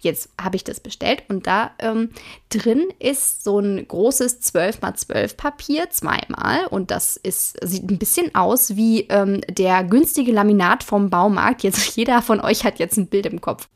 Jetzt 0.00 0.30
habe 0.40 0.56
ich 0.56 0.64
das 0.64 0.80
bestellt 0.80 1.24
und 1.28 1.46
da 1.46 1.72
ähm, 1.78 2.10
drin 2.50 2.88
ist 2.98 3.44
so 3.44 3.58
ein 3.58 3.86
großes 3.86 4.42
12x12 4.54 5.36
Papier, 5.36 5.90
zweimal. 5.90 6.66
Und 6.70 6.90
das 6.90 7.16
ist, 7.16 7.56
sieht 7.62 7.90
ein 7.90 7.98
bisschen 7.98 8.34
aus 8.34 8.76
wie 8.76 9.02
ähm, 9.08 9.40
der 9.48 9.84
günstige 9.84 10.32
Laminat 10.32 10.84
vom 10.84 11.10
Baumarkt. 11.10 11.62
Jetzt 11.62 11.78
jeder 11.96 12.22
von 12.22 12.40
euch 12.40 12.64
hat 12.64 12.78
jetzt 12.78 12.96
ein 12.96 13.08
Bild 13.08 13.26
im 13.26 13.40
Kopf 13.40 13.68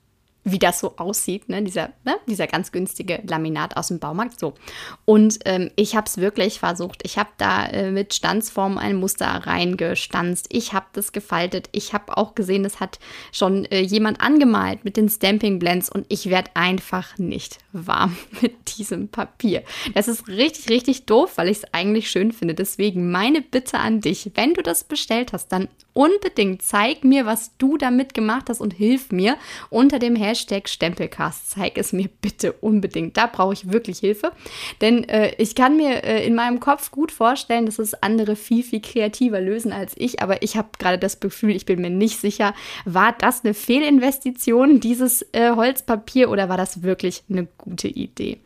wie 0.45 0.59
das 0.59 0.81
so 0.81 0.97
aussieht, 0.97 1.49
ne? 1.49 1.63
Dieser, 1.63 1.91
ne? 2.05 2.17
dieser 2.27 2.47
ganz 2.47 2.73
günstige 2.73 3.23
Laminat 3.27 3.77
aus 3.77 3.89
dem 3.89 3.99
Baumarkt. 3.99 4.41
So. 4.41 4.55
Und 5.05 5.39
ähm, 5.45 5.71
ich 5.77 5.95
habe 5.95 6.07
es 6.07 6.19
wirklich 6.19 6.59
versucht. 6.59 7.03
Ich 7.05 7.17
habe 7.17 7.31
da 7.39 7.67
äh, 7.67 7.91
mit 7.91 8.15
Stanzform 8.15 8.77
ein 8.79 8.97
Muster 8.97 9.27
reingestanzt. 9.27 10.47
Ich 10.51 10.73
habe 10.73 10.87
das 10.95 11.13
gefaltet. 11.13 11.69
Ich 11.73 11.93
habe 11.93 12.17
auch 12.17 12.35
gesehen, 12.35 12.65
es 12.65 12.81
hat 12.81 12.99
schon 13.31 13.67
äh, 13.67 13.81
jemand 13.81 14.21
angemalt 14.21 14.85
mit 14.85 14.97
den 14.97 15.09
Stamping 15.09 15.59
Blends 15.59 15.89
und 15.89 16.07
ich 16.09 16.29
werde 16.29 16.51
einfach 16.55 17.19
nicht 17.19 17.59
warm 17.73 18.17
mit 18.41 18.79
diesem 18.79 19.09
Papier. 19.09 19.63
Das 19.95 20.09
ist 20.09 20.27
richtig, 20.27 20.69
richtig 20.71 21.07
doof, 21.07 21.33
weil 21.37 21.49
ich 21.49 21.59
es 21.59 21.75
eigentlich 21.75 22.11
schön 22.11 22.33
finde. 22.33 22.55
Deswegen 22.55 23.11
meine 23.11 23.43
Bitte 23.43 23.79
an 23.79 24.01
dich, 24.01 24.31
wenn 24.35 24.55
du 24.55 24.63
das 24.63 24.85
bestellt 24.85 25.33
hast, 25.33 25.53
dann 25.53 25.69
unbedingt 25.95 26.63
zeig 26.63 27.05
mir, 27.05 27.27
was 27.27 27.57
du 27.59 27.77
damit 27.77 28.15
gemacht 28.15 28.49
hast 28.49 28.61
und 28.61 28.73
hilf 28.73 29.13
mir 29.13 29.37
unter 29.71 29.99
dem 29.99 30.17
Hashtag 30.17 30.69
Stempelcast. 30.69 31.51
Zeig 31.51 31.77
es 31.77 31.93
mir 31.93 32.09
bitte 32.21 32.53
unbedingt. 32.53 33.17
Da 33.17 33.27
brauche 33.27 33.53
ich 33.53 33.73
wirklich 33.73 33.99
Hilfe. 33.99 34.33
Denn 34.81 35.05
äh, 35.09 35.35
ich 35.39 35.55
kann 35.55 35.77
mir 35.77 36.05
äh, 36.05 36.27
in 36.27 36.35
meinem 36.35 36.61
Kopf 36.61 36.91
gut 36.91 37.13
vorstellen, 37.13 37.67
dass 37.67 37.79
es 37.79 37.95
andere 38.03 38.37
viel, 38.37 38.63
viel 38.63 38.81
kreativer 38.81 39.41
lösen 39.41 39.73
als 39.73 39.93
ich. 39.97 40.23
Aber 40.23 40.43
ich 40.43 40.57
habe 40.57 40.71
gerade 40.79 40.99
das 40.99 41.21
Gefühl, 41.21 41.55
ich 41.55 41.67
bin 41.67 41.81
mir 41.81 41.91
nicht 41.91 42.19
sicher, 42.19 42.55
war 42.85 43.13
das 43.13 43.45
eine 43.45 43.55
Fehlinvestition, 43.55 44.81
dieses 44.81 45.23
äh, 45.33 45.51
Holzpapier, 45.55 46.31
oder 46.31 46.49
war 46.49 46.57
das 46.57 46.83
wirklich 46.83 47.23
eine 47.29 47.47
gute 47.59 47.89
Idee? 47.89 48.41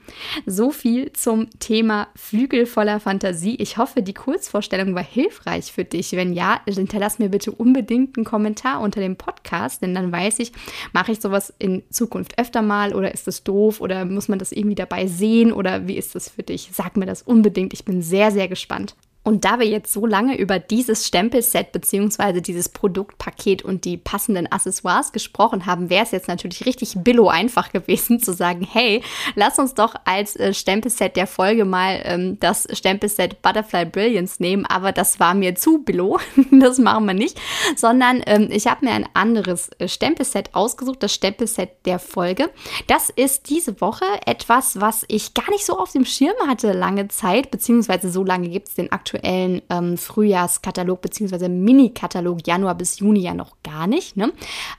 So 0.46 0.70
viel 0.70 1.12
zum 1.12 1.48
Thema 1.60 2.08
Flügel 2.16 2.66
voller 2.66 3.00
Fantasie. 3.00 3.56
Ich 3.56 3.78
hoffe, 3.78 4.02
die 4.02 4.14
Kurzvorstellung 4.14 4.94
war 4.94 5.04
hilfreich 5.04 5.72
für 5.72 5.84
dich. 5.84 6.12
Wenn 6.12 6.32
ja, 6.32 6.60
hinterlass 6.66 7.18
mir 7.18 7.28
bitte 7.28 7.35
unbedingt 7.52 8.16
einen 8.16 8.24
Kommentar 8.24 8.80
unter 8.80 9.00
dem 9.00 9.16
Podcast, 9.16 9.82
denn 9.82 9.94
dann 9.94 10.12
weiß 10.12 10.38
ich, 10.38 10.52
mache 10.92 11.12
ich 11.12 11.20
sowas 11.20 11.52
in 11.58 11.82
Zukunft 11.90 12.38
öfter 12.38 12.62
mal 12.62 12.94
oder 12.94 13.12
ist 13.12 13.26
das 13.26 13.44
doof 13.44 13.80
oder 13.80 14.04
muss 14.04 14.28
man 14.28 14.38
das 14.38 14.52
irgendwie 14.52 14.74
dabei 14.74 15.06
sehen 15.06 15.52
oder 15.52 15.86
wie 15.86 15.96
ist 15.96 16.14
das 16.14 16.30
für 16.30 16.42
dich? 16.42 16.70
Sag 16.72 16.96
mir 16.96 17.06
das 17.06 17.22
unbedingt. 17.22 17.72
Ich 17.72 17.84
bin 17.84 18.02
sehr, 18.02 18.30
sehr 18.30 18.48
gespannt. 18.48 18.96
Und 19.26 19.44
da 19.44 19.58
wir 19.58 19.66
jetzt 19.66 19.92
so 19.92 20.06
lange 20.06 20.38
über 20.38 20.60
dieses 20.60 21.04
Stempelset 21.04 21.72
bzw. 21.72 22.40
dieses 22.40 22.68
Produktpaket 22.68 23.60
und 23.60 23.84
die 23.84 23.96
passenden 23.96 24.46
Accessoires 24.46 25.10
gesprochen 25.10 25.66
haben, 25.66 25.90
wäre 25.90 26.04
es 26.04 26.12
jetzt 26.12 26.28
natürlich 26.28 26.64
richtig 26.64 26.94
billo 26.98 27.26
einfach 27.26 27.72
gewesen 27.72 28.20
zu 28.20 28.32
sagen, 28.32 28.64
hey, 28.70 29.02
lass 29.34 29.58
uns 29.58 29.74
doch 29.74 29.96
als 30.04 30.36
äh, 30.36 30.54
Stempelset 30.54 31.16
der 31.16 31.26
Folge 31.26 31.64
mal 31.64 32.02
ähm, 32.04 32.38
das 32.38 32.68
Stempelset 32.70 33.42
Butterfly 33.42 33.86
Brilliance 33.86 34.40
nehmen, 34.40 34.64
aber 34.64 34.92
das 34.92 35.18
war 35.18 35.34
mir 35.34 35.56
zu 35.56 35.78
billo, 35.82 36.20
das 36.52 36.78
machen 36.78 37.06
wir 37.06 37.14
nicht, 37.14 37.36
sondern 37.74 38.22
ähm, 38.26 38.46
ich 38.52 38.68
habe 38.68 38.84
mir 38.84 38.92
ein 38.92 39.08
anderes 39.14 39.70
äh, 39.80 39.88
Stempelset 39.88 40.54
ausgesucht, 40.54 41.02
das 41.02 41.12
Stempelset 41.12 41.70
der 41.84 41.98
Folge. 41.98 42.48
Das 42.86 43.10
ist 43.10 43.50
diese 43.50 43.80
Woche 43.80 44.04
etwas, 44.24 44.80
was 44.80 45.04
ich 45.08 45.34
gar 45.34 45.50
nicht 45.50 45.66
so 45.66 45.80
auf 45.80 45.90
dem 45.90 46.04
Schirm 46.04 46.36
hatte 46.46 46.70
lange 46.70 47.08
Zeit, 47.08 47.50
beziehungsweise 47.50 48.08
so 48.08 48.22
lange 48.22 48.50
gibt 48.50 48.68
es 48.68 48.74
den 48.74 48.92
aktuellen 48.92 49.15
aktuellen 49.16 49.62
ähm, 49.70 49.96
Frühjahrskatalog 49.96 51.00
bzw. 51.00 51.48
Mini-Katalog 51.48 52.46
Januar 52.46 52.74
bis 52.74 52.98
Juni 52.98 53.20
ja 53.20 53.34
noch 53.34 53.56
gar 53.62 53.86
nicht. 53.86 54.16
Ne? 54.16 54.32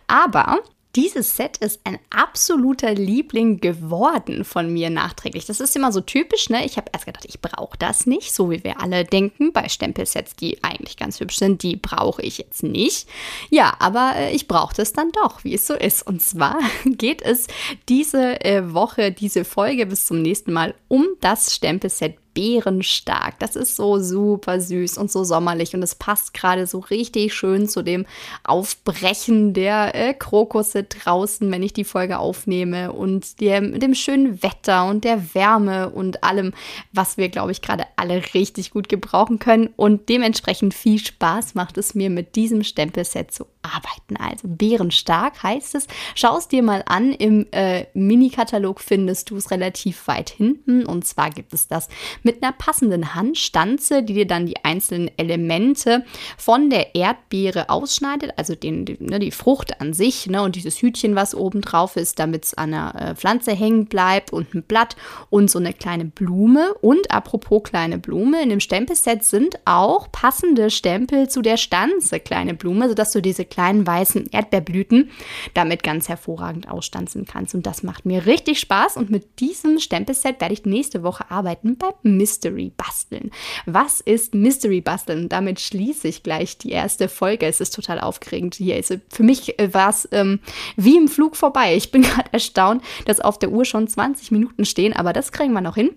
Aber 0.08 0.60
dieses 0.96 1.36
Set 1.36 1.58
ist 1.58 1.82
ein 1.84 2.00
absoluter 2.10 2.96
Liebling 2.96 3.62
geworden 3.62 4.44
von 4.44 4.74
mir 4.74 4.90
nachträglich. 4.90 5.46
Das 5.46 5.60
ist 5.60 5.76
immer 5.76 5.92
so 5.92 6.02
typisch, 6.02 6.50
ne? 6.50 6.66
Ich 6.66 6.78
habe 6.78 6.90
erst 6.92 7.06
gedacht, 7.06 7.26
ich 7.28 7.40
brauche 7.40 7.78
das 7.78 8.08
nicht, 8.08 8.34
so 8.34 8.50
wie 8.50 8.64
wir 8.64 8.82
alle 8.82 9.04
denken 9.04 9.54
bei 9.54 9.70
Stempelsets, 9.70 10.36
die 10.36 10.64
eigentlich 10.64 10.98
ganz 10.98 11.20
hübsch 11.20 11.38
sind, 11.38 11.62
die 11.62 11.76
brauche 11.76 12.24
ich 12.24 12.40
jetzt 12.40 12.64
nicht. 12.64 13.08
Ja, 13.52 13.76
aber 13.78 14.14
äh, 14.16 14.32
ich 14.32 14.48
brauche 14.48 14.74
das 14.76 14.92
dann 14.92 15.12
doch, 15.12 15.44
wie 15.44 15.54
es 15.54 15.68
so 15.68 15.76
ist. 15.76 16.08
Und 16.08 16.24
zwar 16.24 16.58
geht 16.86 17.22
es 17.22 17.46
diese 17.90 18.44
äh, 18.44 18.74
Woche, 18.74 19.12
diese 19.12 19.46
Folge 19.46 19.86
bis 19.86 20.08
zum 20.08 20.24
nächsten 20.24 20.52
Mal 20.52 20.74
um 20.88 21.06
das 21.22 21.54
Stempelset 21.54 22.16
bärenstark. 22.38 23.40
Das 23.40 23.56
ist 23.56 23.76
so 23.76 23.98
super 23.98 24.62
süß 24.62 25.00
und 25.00 25.12
so 25.12 25.24
sommerlich 25.24 25.74
und 25.74 25.82
es 25.82 25.96
passt 25.96 26.36
gerade 26.36 26.68
so 26.68 26.78
richtig 26.78 27.34
schön 27.34 27.68
zu 27.68 27.82
dem 27.82 28.06
Aufbrechen 28.44 29.56
der 29.56 29.96
äh, 29.96 30.14
Krokusse 30.14 30.84
draußen, 30.84 31.52
wenn 31.52 31.64
ich 31.64 31.74
die 31.74 31.84
Folge 31.84 32.20
aufnehme 32.20 32.94
und 32.94 33.42
dem, 33.42 33.80
dem 33.80 33.96
schönen 33.96 34.44
Wetter 34.44 34.86
und 34.86 35.04
der 35.04 35.34
Wärme 35.34 35.90
und 35.90 36.24
allem, 36.24 36.54
was 36.92 37.18
wir, 37.18 37.30
glaube 37.30 37.52
ich, 37.52 37.64
gerade 37.64 37.86
alle 37.96 38.22
richtig 38.36 38.70
gut 38.70 38.88
gebrauchen 38.88 39.40
können. 39.40 39.70
Und 39.76 40.08
dementsprechend 40.08 40.76
viel 40.76 41.00
Spaß 41.00 41.56
macht 41.56 41.80
es 41.80 41.96
mir 41.96 42.12
mit 42.12 42.36
diesem 42.36 42.64
Stempelset 42.64 43.32
zu 43.32 43.48
arbeiten. 43.68 44.18
Also 44.18 44.48
bärenstark 44.48 45.44
heißt 45.44 45.76
es. 45.76 45.88
Schau 46.16 46.38
es 46.38 46.48
dir 46.48 46.64
mal 46.64 46.84
an. 46.88 47.12
Im 47.12 47.48
äh, 47.52 47.86
Mini-Katalog 47.94 48.80
findest 48.82 49.30
du 49.30 49.38
es 49.38 49.52
relativ 49.52 50.08
weit 50.08 50.30
hinten. 50.30 50.86
Und 50.86 51.06
zwar 51.06 51.30
gibt 51.30 51.54
es 51.54 51.68
das 51.68 51.90
mit 52.24 52.44
einer 52.44 52.54
passenden 52.54 53.16
Handstanze, 53.16 54.04
die 54.04 54.14
dir 54.14 54.28
dann 54.28 54.46
die 54.46 54.64
einzelnen 54.64 55.12
Elemente 55.18 56.06
von 56.38 56.70
der 56.70 56.96
Erdbeere 56.96 57.70
ausschneidet, 57.70 58.34
also 58.38 58.56
den, 58.56 58.86
die, 58.86 58.98
ne, 59.00 59.20
die 59.20 59.32
Frucht 59.32 59.82
an 59.82 59.94
sich 59.94 60.28
ne, 60.28 60.42
und 60.42 60.56
dieses 60.56 60.82
Hütchen, 60.82 61.16
was 61.16 61.36
oben 61.36 61.62
drauf 61.62 61.96
ist, 61.96 62.20
damit 62.20 62.46
es 62.46 62.54
an 62.54 62.72
der 62.72 62.96
äh, 62.96 63.16
Pflanze 63.16 63.54
hängen 63.54 63.86
bleibt 63.86 64.32
und 64.34 64.54
ein 64.54 64.64
Blatt 64.64 64.96
und 65.30 65.50
so 65.50 65.60
eine 65.60 65.74
kleine 65.74 66.06
Blume. 66.06 66.74
Und 66.82 67.12
apropos 67.12 67.64
kleine 67.64 67.98
Blume, 67.98 68.42
in 68.42 68.50
dem 68.50 68.60
Stempelset 68.60 69.24
sind 69.24 69.60
auch 69.66 70.12
passende 70.12 70.70
Stempel 70.70 71.30
zu 71.30 71.42
der 71.42 71.58
Stanze 71.58 72.20
kleine 72.20 72.54
Blume, 72.54 72.90
sodass 72.90 73.12
du 73.12 73.22
diese 73.22 73.46
kleinen 73.58 73.88
weißen 73.88 74.28
Erdbeerblüten 74.32 75.10
damit 75.56 75.82
ganz 75.82 76.08
hervorragend 76.10 76.70
ausstanzen 76.70 77.26
kannst. 77.26 77.56
Und 77.56 77.66
das 77.66 77.82
macht 77.82 78.06
mir 78.06 78.28
richtig 78.28 78.60
Spaß. 78.60 78.98
Und 78.98 79.10
mit 79.10 79.40
diesem 79.40 79.80
Stempelset 79.80 80.40
werde 80.40 80.54
ich 80.54 80.66
nächste 80.66 81.02
Woche 81.02 81.32
arbeiten 81.32 81.76
beim 81.76 81.96
Mystery 82.04 82.72
Basteln. 82.78 83.32
Was 83.66 84.00
ist 84.00 84.36
Mystery 84.36 84.82
Basteln? 84.82 85.28
Damit 85.28 85.60
schließe 85.60 86.08
ich 86.08 86.22
gleich 86.22 86.60
die 86.60 86.70
erste 86.70 87.10
Folge. 87.10 87.48
Es 87.48 87.60
ist 87.60 87.74
total 87.74 88.00
aufregend 88.00 88.54
hier. 88.54 88.76
Also 88.76 88.98
für 89.10 89.24
mich 89.24 89.58
äh, 89.58 89.74
war 89.74 89.90
es 89.90 90.08
ähm, 90.12 90.40
wie 90.76 90.96
im 90.96 91.08
Flug 91.08 91.36
vorbei. 91.36 91.76
Ich 91.76 91.90
bin 91.90 92.02
gerade 92.04 92.32
erstaunt, 92.32 92.84
dass 93.06 93.20
auf 93.20 93.40
der 93.40 93.50
Uhr 93.50 93.66
schon 93.66 93.88
20 93.88 94.30
Minuten 94.30 94.66
stehen, 94.66 94.94
aber 94.94 95.14
das 95.14 95.32
kriegen 95.32 95.54
wir 95.54 95.62
noch 95.62 95.76
hin. 95.76 95.90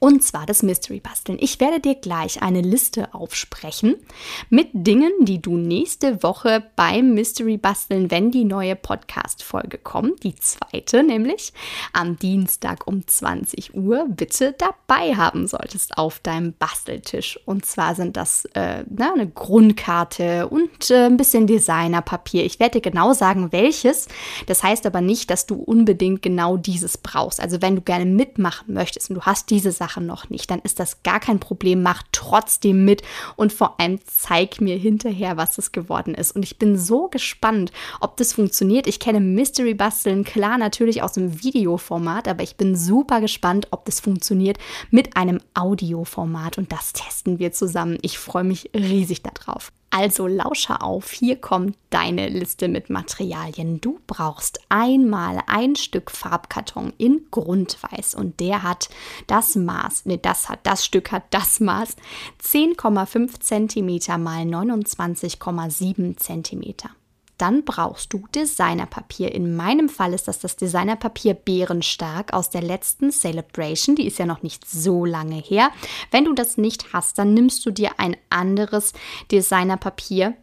Und 0.00 0.24
zwar 0.24 0.46
das 0.46 0.62
Mystery 0.62 0.98
Basteln. 0.98 1.36
Ich 1.42 1.60
werde 1.60 1.78
dir 1.78 1.94
gleich 1.94 2.40
eine 2.40 2.62
Liste 2.62 3.12
aufsprechen 3.12 3.96
mit 4.48 4.68
Dingen, 4.72 5.12
die 5.20 5.42
du 5.42 5.58
nächste 5.58 6.22
Woche 6.22 6.64
beim 6.74 7.12
Mystery 7.12 7.58
Basteln, 7.58 8.10
wenn 8.10 8.30
die 8.30 8.46
neue 8.46 8.76
Podcast-Folge 8.76 9.76
kommt, 9.76 10.24
die 10.24 10.34
zweite 10.36 11.02
nämlich, 11.02 11.52
am 11.92 12.18
Dienstag 12.18 12.86
um 12.86 13.06
20 13.06 13.74
Uhr, 13.74 14.06
bitte 14.08 14.54
dabei 14.56 15.16
haben 15.16 15.46
solltest 15.46 15.98
auf 15.98 16.18
deinem 16.20 16.54
Basteltisch. 16.54 17.38
Und 17.44 17.66
zwar 17.66 17.94
sind 17.94 18.16
das 18.16 18.46
äh, 18.54 18.84
na, 18.88 19.12
eine 19.12 19.28
Grundkarte 19.28 20.48
und 20.48 20.90
äh, 20.90 21.04
ein 21.04 21.18
bisschen 21.18 21.46
Designerpapier. 21.46 22.46
Ich 22.46 22.58
werde 22.58 22.80
dir 22.80 22.90
genau 22.90 23.12
sagen, 23.12 23.52
welches. 23.52 24.08
Das 24.46 24.62
heißt 24.62 24.86
aber 24.86 25.02
nicht, 25.02 25.28
dass 25.28 25.44
du 25.44 25.56
unbedingt 25.56 26.22
genau 26.22 26.56
dieses 26.56 26.96
brauchst. 26.96 27.38
Also 27.38 27.60
wenn 27.60 27.76
du 27.76 27.82
gerne 27.82 28.06
mitmachen 28.06 28.72
möchtest 28.72 29.10
und 29.10 29.16
du 29.16 29.22
hast 29.22 29.50
diese 29.50 29.72
Sache 29.72 29.89
Sachen 29.90 30.06
noch 30.06 30.30
nicht, 30.30 30.50
dann 30.50 30.60
ist 30.60 30.78
das 30.78 31.02
gar 31.02 31.18
kein 31.18 31.40
Problem. 31.40 31.82
Mach 31.82 32.02
trotzdem 32.12 32.84
mit 32.84 33.02
und 33.36 33.52
vor 33.52 33.80
allem 33.80 33.98
zeig 34.06 34.60
mir 34.60 34.76
hinterher, 34.76 35.36
was 35.36 35.58
es 35.58 35.72
geworden 35.72 36.14
ist. 36.14 36.32
Und 36.32 36.44
ich 36.44 36.58
bin 36.58 36.78
so 36.78 37.08
gespannt, 37.08 37.72
ob 38.00 38.16
das 38.16 38.32
funktioniert. 38.32 38.86
Ich 38.86 39.00
kenne 39.00 39.20
Mystery 39.20 39.74
Basteln 39.74 40.22
klar 40.22 40.58
natürlich 40.58 41.02
aus 41.02 41.14
dem 41.14 41.42
Videoformat, 41.42 42.28
aber 42.28 42.44
ich 42.44 42.56
bin 42.56 42.76
super 42.76 43.20
gespannt, 43.20 43.66
ob 43.72 43.84
das 43.84 43.98
funktioniert 43.98 44.58
mit 44.90 45.16
einem 45.16 45.40
Audioformat 45.54 46.56
und 46.58 46.70
das 46.70 46.92
testen 46.92 47.40
wir 47.40 47.50
zusammen. 47.50 47.98
Ich 48.02 48.18
freue 48.18 48.44
mich 48.44 48.70
riesig 48.74 49.22
darauf. 49.22 49.72
Also 49.92 50.28
lausche 50.28 50.80
auf, 50.80 51.10
hier 51.10 51.40
kommt 51.40 51.76
deine 51.90 52.28
Liste 52.28 52.68
mit 52.68 52.90
Materialien. 52.90 53.80
Du 53.80 53.98
brauchst 54.06 54.60
einmal 54.68 55.42
ein 55.48 55.74
Stück 55.74 56.12
Farbkarton 56.12 56.92
in 56.96 57.26
Grundweiß 57.32 58.14
und 58.14 58.38
der 58.38 58.62
hat 58.62 58.88
das 59.26 59.56
Maß, 59.56 60.06
ne, 60.06 60.18
das 60.18 60.48
hat, 60.48 60.60
das 60.62 60.84
Stück 60.84 61.10
hat 61.10 61.24
das 61.30 61.58
Maß 61.58 61.96
10,5 62.40 63.40
cm 63.40 64.22
mal 64.22 64.42
29,7 64.42 66.16
cm 66.16 66.74
dann 67.40 67.64
brauchst 67.64 68.12
du 68.12 68.26
Designerpapier. 68.34 69.34
In 69.34 69.56
meinem 69.56 69.88
Fall 69.88 70.12
ist 70.12 70.28
das 70.28 70.38
das 70.38 70.56
Designerpapier 70.56 71.34
Bärenstark 71.34 72.32
aus 72.32 72.50
der 72.50 72.62
letzten 72.62 73.10
Celebration. 73.10 73.96
Die 73.96 74.06
ist 74.06 74.18
ja 74.18 74.26
noch 74.26 74.42
nicht 74.42 74.68
so 74.68 75.04
lange 75.04 75.36
her. 75.36 75.70
Wenn 76.10 76.24
du 76.24 76.34
das 76.34 76.58
nicht 76.58 76.92
hast, 76.92 77.18
dann 77.18 77.34
nimmst 77.34 77.64
du 77.64 77.70
dir 77.70 77.92
ein 77.98 78.16
anderes 78.28 78.92
Designerpapier 79.30 80.34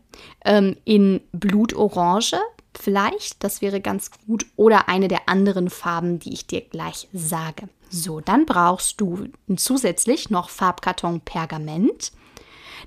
ähm, 0.46 0.78
in 0.86 1.22
Blutorange. 1.32 2.40
Vielleicht, 2.80 3.44
das 3.44 3.62
wäre 3.62 3.82
ganz 3.82 4.12
gut. 4.26 4.46
Oder 4.56 4.90
eine 4.90 5.08
der 5.08 5.30
anderen 5.30 5.70
Farben, 5.70 6.20
die 6.20 6.34
ich 6.34 6.48
dir 6.48 6.62
gleich 6.62 7.08
sage. 7.14 7.70
So, 7.90 8.20
dann 8.20 8.46
brauchst 8.46 9.00
du 9.02 9.26
zusätzlich 9.56 10.30
noch 10.30 10.50
Farbkarton 10.50 11.22
Pergament. 11.22 12.12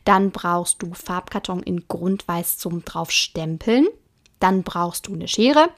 Dann 0.04 0.30
brauchst 0.30 0.82
du 0.82 0.94
Farbkarton 0.94 1.62
in 1.62 1.86
Grundweiß 1.88 2.58
zum 2.58 2.84
draufstempeln. 2.84 3.88
Dann 4.40 4.62
brauchst 4.64 5.06
du 5.06 5.14
eine 5.14 5.28
Schere. 5.28 5.68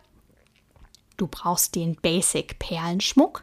Du 1.17 1.27
brauchst 1.27 1.75
den 1.75 1.97
Basic 1.97 2.59
Perlenschmuck. 2.59 3.43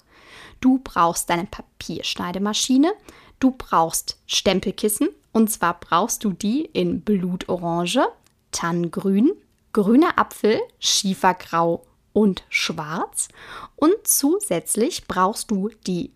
Du 0.60 0.79
brauchst 0.84 1.29
deine 1.29 1.45
Papierschneidemaschine. 1.45 2.91
Du 3.39 3.51
brauchst 3.51 4.17
Stempelkissen. 4.25 5.10
Und 5.32 5.51
zwar 5.51 5.79
brauchst 5.79 6.23
du 6.23 6.34
die 6.34 6.65
in 6.65 7.01
Blutorange, 7.01 8.08
Tannengrün, 8.51 9.32
grüner 9.73 10.17
Apfel, 10.17 10.60
Schiefergrau 10.79 11.86
und 12.13 12.43
Schwarz. 12.49 13.27
Und 13.75 13.95
zusätzlich 14.03 15.08
brauchst 15.08 15.51
du 15.51 15.69
die 15.86 16.12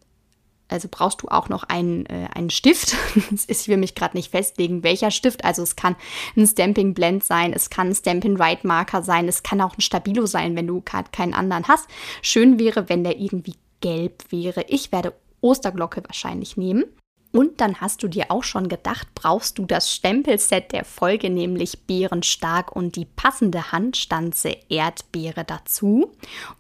also 0.74 0.88
brauchst 0.90 1.22
du 1.22 1.28
auch 1.30 1.50
noch 1.50 1.64
einen, 1.64 2.06
äh, 2.08 2.28
einen 2.34 2.50
Stift. 2.50 2.98
ich 3.48 3.68
will 3.68 3.78
mich 3.78 3.96
gerade 3.96 4.18
nicht 4.18 4.32
festlegen, 4.32 4.84
welcher 4.84 5.12
Stift. 5.12 5.46
Also 5.46 5.62
es 5.62 5.76
kann 5.76 5.96
ein 6.36 6.48
Stamping 6.48 6.94
Blend 6.94 7.24
sein, 7.24 7.54
es 7.54 7.70
kann 7.70 7.90
ein 7.90 7.96
Stamping 7.96 8.36
Right 8.38 8.64
Marker 8.64 9.04
sein, 9.04 9.28
es 9.28 9.44
kann 9.44 9.62
auch 9.62 9.78
ein 9.78 9.82
Stabilo 9.82 10.26
sein, 10.26 10.56
wenn 10.56 10.68
du 10.68 10.82
gerade 10.82 11.12
keinen 11.12 11.34
anderen 11.34 11.68
hast. 11.68 11.88
Schön 12.22 12.60
wäre, 12.60 12.90
wenn 12.90 13.04
der 13.04 13.20
irgendwie 13.20 13.56
gelb 13.82 14.24
wäre. 14.30 14.66
Ich 14.68 14.92
werde 14.92 15.14
Osterglocke 15.42 16.04
wahrscheinlich 16.06 16.58
nehmen. 16.58 16.86
Und 17.34 17.62
dann 17.62 17.82
hast 17.82 18.04
du 18.04 18.08
dir 18.08 18.30
auch 18.30 18.44
schon 18.44 18.70
gedacht, 18.70 19.08
brauchst 19.16 19.58
du 19.58 19.66
das 19.66 19.92
Stempelset 19.92 20.72
der 20.72 20.86
Folge, 20.86 21.32
nämlich 21.32 21.80
Bärenstark 21.88 22.76
und 22.76 22.96
die 22.96 23.06
passende 23.06 23.72
Handstanze 23.72 24.56
Erdbeere 24.70 25.44
dazu. 25.44 26.14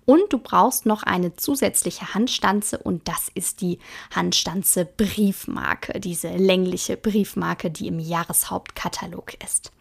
Und 0.06 0.34
du 0.34 0.40
brauchst 0.40 0.88
noch 0.88 1.04
eine 1.04 1.36
zusätzliche 1.36 2.16
Handstanze 2.16 2.80
und 2.80 3.08
das 3.08 3.30
ist 3.36 3.62
die 3.62 3.78
Handstanze 4.16 4.86
Briefmarke, 4.86 6.00
diese 6.00 6.30
längliche 6.30 6.98
Briefmarke, 6.98 7.70
die 7.70 7.86
im 7.86 8.00
Jahreshauptkatalog 8.00 9.36
ist. 9.44 9.72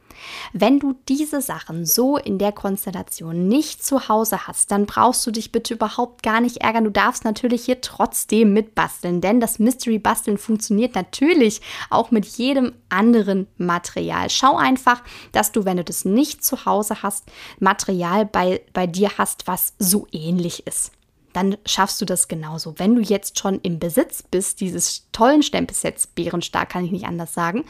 Wenn 0.53 0.79
du 0.79 0.95
diese 1.09 1.41
Sachen 1.41 1.87
so 1.87 2.17
in 2.17 2.39
der 2.39 2.53
Konstellation 2.53 3.49
nicht 3.49 3.85
zu 3.85 4.09
Hause 4.09 4.47
hast, 4.47 4.71
dann 4.71 4.87
brauchst 4.87 5.27
du 5.27 5.31
dich 5.31 5.53
bitte 5.53 5.75
überhaupt 5.75 6.23
gar 6.23 6.41
nicht 6.41 6.59
ärgern. 6.59 6.85
Du 6.85 6.91
darfst 6.91 7.25
natürlich 7.25 7.65
hier 7.65 7.81
trotzdem 7.81 8.53
mitbasteln, 8.53 9.21
denn 9.21 9.41
das 9.41 9.59
Mystery 9.59 9.99
Basteln 9.99 10.39
funktioniert 10.39 10.95
natürlich 10.95 11.61
auch 11.91 12.11
mit 12.11 12.27
jedem 12.27 12.75
anderen 12.89 13.47
Material. 13.57 14.31
Schau 14.31 14.57
einfach, 14.57 15.03
dass 15.33 15.53
du, 15.53 15.65
wenn 15.65 15.77
du 15.77 15.85
das 15.85 16.05
nicht 16.05 16.45
zu 16.45 16.65
Hause 16.65 17.03
hast, 17.03 17.25
Material 17.61 18.27
bei, 18.27 18.61
bei 18.73 18.87
dir 18.87 19.11
hast, 19.19 19.47
was 19.47 19.75
so 19.79 20.07
ähnlich 20.13 20.67
ist 20.67 20.93
dann 21.33 21.57
schaffst 21.66 22.01
du 22.01 22.05
das 22.05 22.29
genauso. 22.29 22.79
Wenn 22.79 22.95
du 22.95 23.01
jetzt 23.01 23.38
schon 23.38 23.61
im 23.62 23.79
Besitz 23.79 24.23
bist, 24.23 24.61
dieses 24.61 25.09
tollen 25.12 25.42
Stempelsets, 25.42 26.07
Bärenstark 26.07 26.71
kann 26.71 26.85
ich 26.85 26.92
nicht 26.92 27.07
anders 27.07 27.35
sagen, 27.35 27.64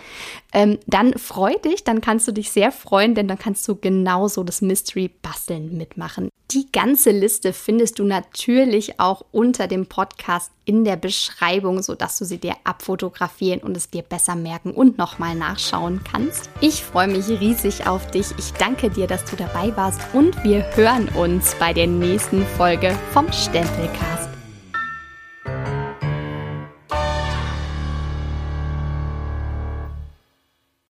ähm, 0.53 0.79
dann 0.87 1.14
freu 1.14 1.55
dich, 1.64 1.85
dann 1.85 2.01
kannst 2.01 2.29
du 2.29 2.33
dich 2.33 2.51
sehr 2.51 2.72
freuen, 2.72 3.14
denn 3.14 3.29
dann 3.29 3.38
kannst 3.38 3.66
du 3.68 3.77
genauso 3.77 4.44
das 4.44 4.62
Mystery 4.62 5.09
Basteln 5.09 5.77
mitmachen. 5.77 6.29
Die 6.50 6.70
ganze 6.70 7.12
Liste 7.12 7.52
findest 7.52 7.98
du 7.98 8.05
natürlich 8.05 9.00
auch 9.00 9.24
unter 9.33 9.68
dem 9.68 9.87
Podcast 9.87 10.50
in 10.64 10.85
der 10.85 10.96
Beschreibung, 10.96 11.83
sodass 11.83 12.18
du 12.18 12.24
sie 12.24 12.38
dir 12.38 12.57
abfotografieren 12.64 13.61
und 13.61 13.76
es 13.76 13.88
dir 13.88 14.02
besser 14.02 14.35
merken 14.35 14.72
und 14.72 14.98
nochmal 14.98 15.35
nachschauen 15.35 16.02
kannst. 16.05 16.50
Ich 16.61 16.83
freue 16.83 17.09
mich 17.09 17.28
riesig 17.28 17.87
auf 17.87 18.11
dich. 18.11 18.26
Ich 18.38 18.52
danke 18.52 18.90
dir, 18.90 19.07
dass 19.07 19.24
du 19.24 19.37
dabei 19.37 19.74
warst 19.76 20.00
und 20.12 20.42
wir 20.44 20.64
hören 20.76 21.09
uns 21.11 21.55
bei 21.59 21.72
der 21.72 21.87
nächsten 21.87 22.44
Folge 22.59 22.98
vom 23.12 23.33
Stempelcast. 23.33 24.32